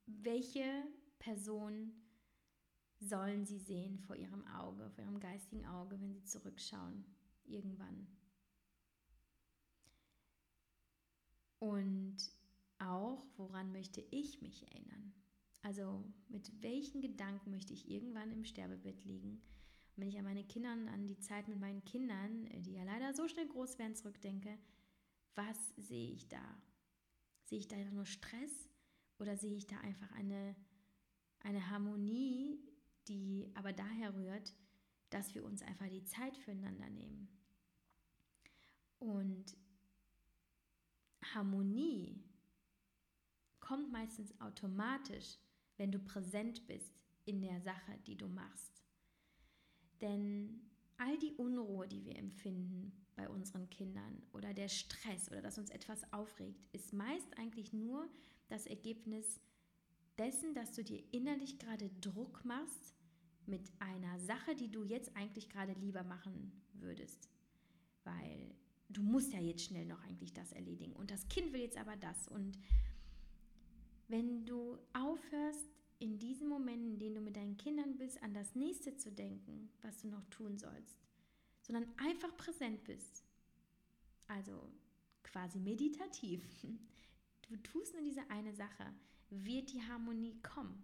[0.06, 0.84] Welche
[1.18, 1.92] Person
[3.00, 7.04] sollen sie sehen vor ihrem Auge, vor ihrem geistigen Auge, wenn sie zurückschauen,
[7.44, 8.08] irgendwann?
[11.60, 12.16] Und
[12.78, 15.12] auch, woran möchte ich mich erinnern?
[15.62, 19.42] Also mit welchen Gedanken möchte ich irgendwann im Sterbebett liegen?
[19.96, 22.84] Und wenn ich an meine Kinder, an die Zeit mit meinen Kindern, äh, die ja
[22.84, 24.56] leider so schnell groß werden, zurückdenke,
[25.34, 26.42] was sehe ich da?
[27.44, 28.68] Sehe ich da nur Stress
[29.18, 30.54] oder sehe ich da einfach eine,
[31.40, 32.60] eine Harmonie,
[33.08, 34.54] die aber daher rührt,
[35.10, 37.28] dass wir uns einfach die Zeit füreinander nehmen?
[38.98, 39.56] Und
[41.34, 42.22] Harmonie
[43.60, 45.38] kommt meistens automatisch,
[45.78, 46.92] wenn du präsent bist
[47.24, 48.82] in der Sache, die du machst.
[50.00, 50.60] Denn
[50.98, 55.70] all die Unruhe, die wir empfinden bei unseren Kindern oder der Stress oder dass uns
[55.70, 58.08] etwas aufregt, ist meist eigentlich nur
[58.48, 59.40] das Ergebnis
[60.18, 62.94] dessen, dass du dir innerlich gerade Druck machst
[63.46, 67.28] mit einer Sache, die du jetzt eigentlich gerade lieber machen würdest.
[68.04, 68.54] Weil
[68.88, 71.96] du musst ja jetzt schnell noch eigentlich das erledigen und das Kind will jetzt aber
[71.96, 72.58] das und
[74.08, 75.68] wenn du aufhörst,
[76.00, 79.70] in diesen Momenten, in denen du mit deinen Kindern bist, an das nächste zu denken,
[79.82, 80.96] was du noch tun sollst,
[81.62, 83.24] sondern einfach präsent bist.
[84.28, 84.70] Also
[85.22, 86.42] quasi meditativ.
[87.50, 88.84] Du tust nur diese eine Sache,
[89.30, 90.82] wird die Harmonie kommen.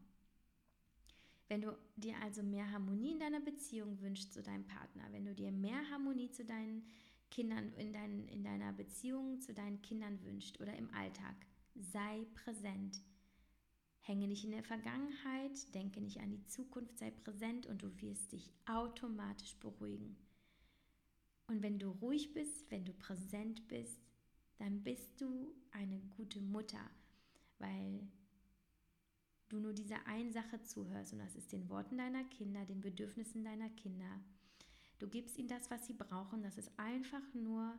[1.47, 5.35] Wenn du dir also mehr Harmonie in deiner Beziehung wünschst zu deinem Partner, wenn du
[5.35, 6.91] dir mehr Harmonie zu deinen
[7.31, 11.35] Kindern in, dein, in deiner Beziehung zu deinen Kindern wünschst oder im Alltag,
[11.75, 13.03] sei präsent
[14.05, 18.33] Hänge nicht in der Vergangenheit, denke nicht an die Zukunft, sei präsent und du wirst
[18.33, 20.17] dich automatisch beruhigen.
[21.47, 23.99] Und wenn du ruhig bist, wenn du präsent bist,
[24.59, 26.91] dann bist du eine gute Mutter,
[27.59, 28.07] weil
[29.49, 33.43] du nur dieser einen Sache zuhörst und das ist den Worten deiner Kinder, den Bedürfnissen
[33.43, 34.21] deiner Kinder.
[34.99, 36.43] Du gibst ihnen das, was sie brauchen.
[36.43, 37.79] Das ist einfach nur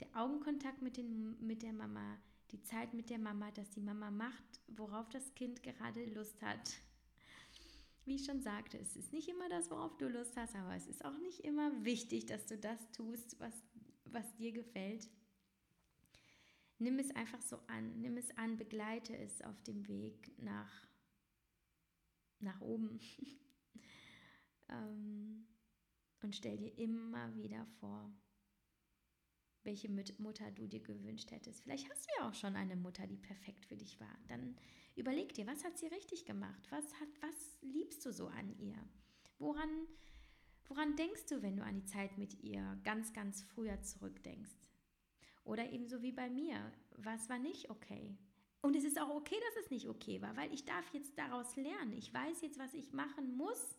[0.00, 2.18] der Augenkontakt mit, den, mit der Mama,
[2.54, 6.78] die Zeit mit der Mama, dass die Mama macht, worauf das Kind gerade Lust hat.
[8.04, 10.86] Wie ich schon sagte, es ist nicht immer das, worauf du Lust hast, aber es
[10.86, 13.54] ist auch nicht immer wichtig, dass du das tust, was,
[14.04, 15.08] was dir gefällt.
[16.78, 20.86] Nimm es einfach so an, nimm es an, begleite es auf dem Weg nach,
[22.38, 23.00] nach oben.
[24.68, 25.48] ähm,
[26.22, 28.12] und stell dir immer wieder vor,
[29.64, 31.62] welche Mutter du dir gewünscht hättest.
[31.62, 34.18] Vielleicht hast du ja auch schon eine Mutter, die perfekt für dich war.
[34.28, 34.56] Dann
[34.96, 36.66] überleg dir, was hat sie richtig gemacht?
[36.70, 38.76] Was, hat, was liebst du so an ihr?
[39.38, 39.86] Woran,
[40.68, 44.68] woran denkst du, wenn du an die Zeit mit ihr ganz, ganz früher zurückdenkst?
[45.44, 48.16] Oder ebenso wie bei mir, was war nicht okay?
[48.62, 51.54] Und es ist auch okay, dass es nicht okay war, weil ich darf jetzt daraus
[51.56, 51.92] lernen.
[51.92, 53.76] Ich weiß jetzt, was ich machen muss,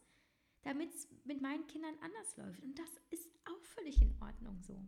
[0.62, 2.64] damit es mit meinen Kindern anders läuft.
[2.64, 4.80] Und das ist auch völlig in Ordnung so.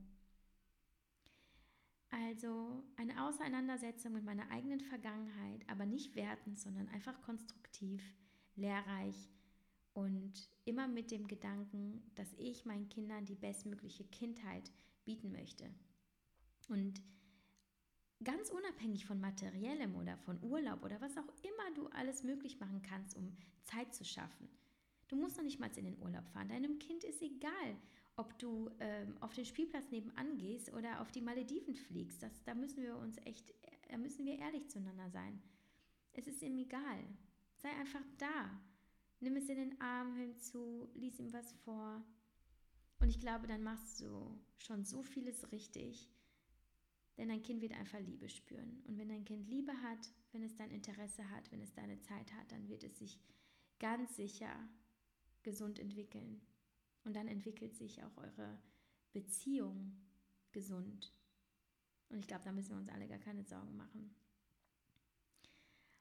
[2.09, 8.01] Also eine Auseinandersetzung mit meiner eigenen Vergangenheit, aber nicht wertend, sondern einfach konstruktiv,
[8.55, 9.29] lehrreich
[9.93, 14.71] und immer mit dem Gedanken, dass ich meinen Kindern die bestmögliche Kindheit
[15.05, 15.69] bieten möchte.
[16.69, 17.01] Und
[18.23, 22.81] ganz unabhängig von materiellem oder von Urlaub oder was auch immer du alles möglich machen
[22.81, 24.49] kannst, um Zeit zu schaffen.
[25.07, 26.49] Du musst noch nicht mal in den Urlaub fahren.
[26.49, 27.77] Deinem Kind ist egal,
[28.17, 32.21] ob du ähm, auf den Spielplatz nebenan gehst oder auf die Malediven fliegst.
[32.21, 33.53] Das, da müssen wir uns echt,
[33.89, 35.41] da müssen wir ehrlich zueinander sein.
[36.13, 37.05] Es ist ihm egal.
[37.57, 38.59] Sei einfach da.
[39.19, 42.03] Nimm es in den Arm, hör ihm zu, lies ihm was vor.
[42.99, 46.09] Und ich glaube, dann machst du schon so vieles richtig.
[47.17, 48.81] Denn dein Kind wird einfach Liebe spüren.
[48.87, 52.33] Und wenn dein Kind Liebe hat, wenn es dein Interesse hat, wenn es deine Zeit
[52.33, 53.19] hat, dann wird es sich
[53.79, 54.69] ganz sicher
[55.43, 56.41] gesund entwickeln.
[57.07, 58.59] Und dann entwickelt sich auch eure
[59.13, 59.95] Beziehung
[60.51, 61.13] gesund.
[62.09, 64.13] Und ich glaube, da müssen wir uns alle gar keine Sorgen machen.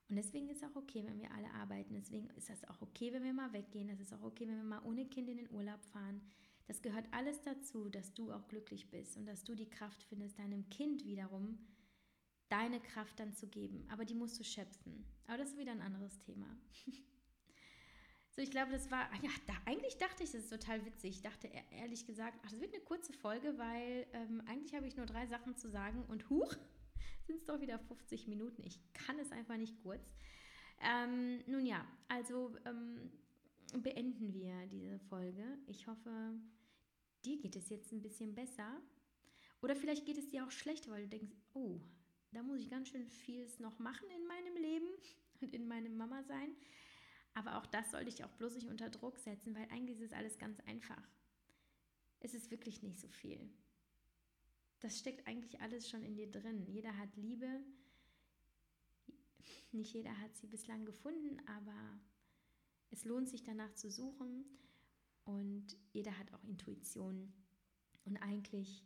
[0.09, 1.95] Und deswegen ist es auch okay, wenn wir alle arbeiten.
[1.95, 3.87] Deswegen ist das auch okay, wenn wir mal weggehen.
[3.87, 6.21] Das ist auch okay, wenn wir mal ohne Kind in den Urlaub fahren.
[6.67, 10.41] Das gehört alles dazu, dass du auch glücklich bist und dass du die Kraft findest,
[10.41, 11.57] deinem Kind wiederum
[12.49, 13.87] deine Kraft dann zu geben.
[13.91, 15.05] Aber die musst du schöpfen.
[15.29, 16.49] Aber das ist wieder ein anderes Thema.
[18.37, 21.11] So, ich glaube, das war, ja, da, eigentlich dachte ich, das ist total witzig.
[21.17, 24.87] Ich dachte e-, ehrlich gesagt, ach, das wird eine kurze Folge, weil ähm, eigentlich habe
[24.87, 26.55] ich nur drei Sachen zu sagen und huch,
[27.27, 28.63] sind es doch wieder 50 Minuten.
[28.63, 30.13] Ich kann es einfach nicht kurz.
[30.83, 33.11] Ähm, nun ja, also ähm,
[33.83, 35.57] beenden wir diese Folge.
[35.67, 36.35] Ich hoffe,
[37.25, 38.83] dir geht es jetzt ein bisschen besser.
[39.63, 41.81] Oder vielleicht geht es dir auch schlechter, weil du denkst, oh,
[42.33, 44.89] da muss ich ganz schön vieles noch machen in meinem Leben
[45.41, 46.55] und in meinem Mama sein.
[47.37, 50.17] Aber auch das sollte ich auch bloß nicht unter Druck setzen, weil eigentlich ist es
[50.17, 51.07] alles ganz einfach.
[52.21, 53.51] Es ist wirklich nicht so viel.
[54.81, 56.65] Das steckt eigentlich alles schon in dir drin.
[56.65, 57.63] Jeder hat Liebe.
[59.71, 62.01] Nicht jeder hat sie bislang gefunden, aber
[62.91, 64.47] es lohnt sich danach zu suchen
[65.25, 67.35] und jeder hat auch Intuition.
[68.07, 68.83] Und eigentlich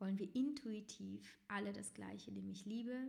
[0.00, 3.08] wollen wir intuitiv alle das Gleiche, nämlich Liebe,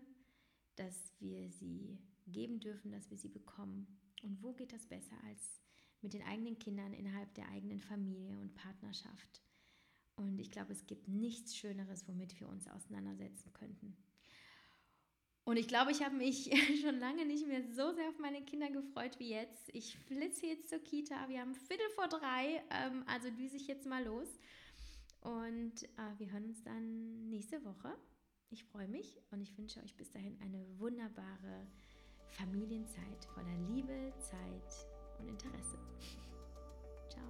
[0.75, 3.88] dass wir sie geben dürfen, dass wir sie bekommen.
[4.24, 5.61] Und wo geht das besser als
[6.01, 9.41] mit den eigenen Kindern innerhalb der eigenen Familie und Partnerschaft?
[10.15, 13.95] Und ich glaube, es gibt nichts Schöneres, womit wir uns auseinandersetzen könnten.
[15.43, 16.51] Und ich glaube, ich habe mich
[16.82, 19.70] schon lange nicht mehr so sehr auf meine Kinder gefreut wie jetzt.
[19.74, 21.30] Ich flitze jetzt zur Kita.
[21.30, 24.28] Wir haben Viertel vor drei, ähm, also düse ich jetzt mal los.
[25.22, 27.95] Und äh, wir hören uns dann nächste Woche.
[28.49, 31.68] Ich freue mich und ich wünsche euch bis dahin eine wunderbare
[32.32, 34.88] Familienzeit voller Liebe, Zeit
[35.19, 35.78] und Interesse.
[37.09, 37.23] Ciao.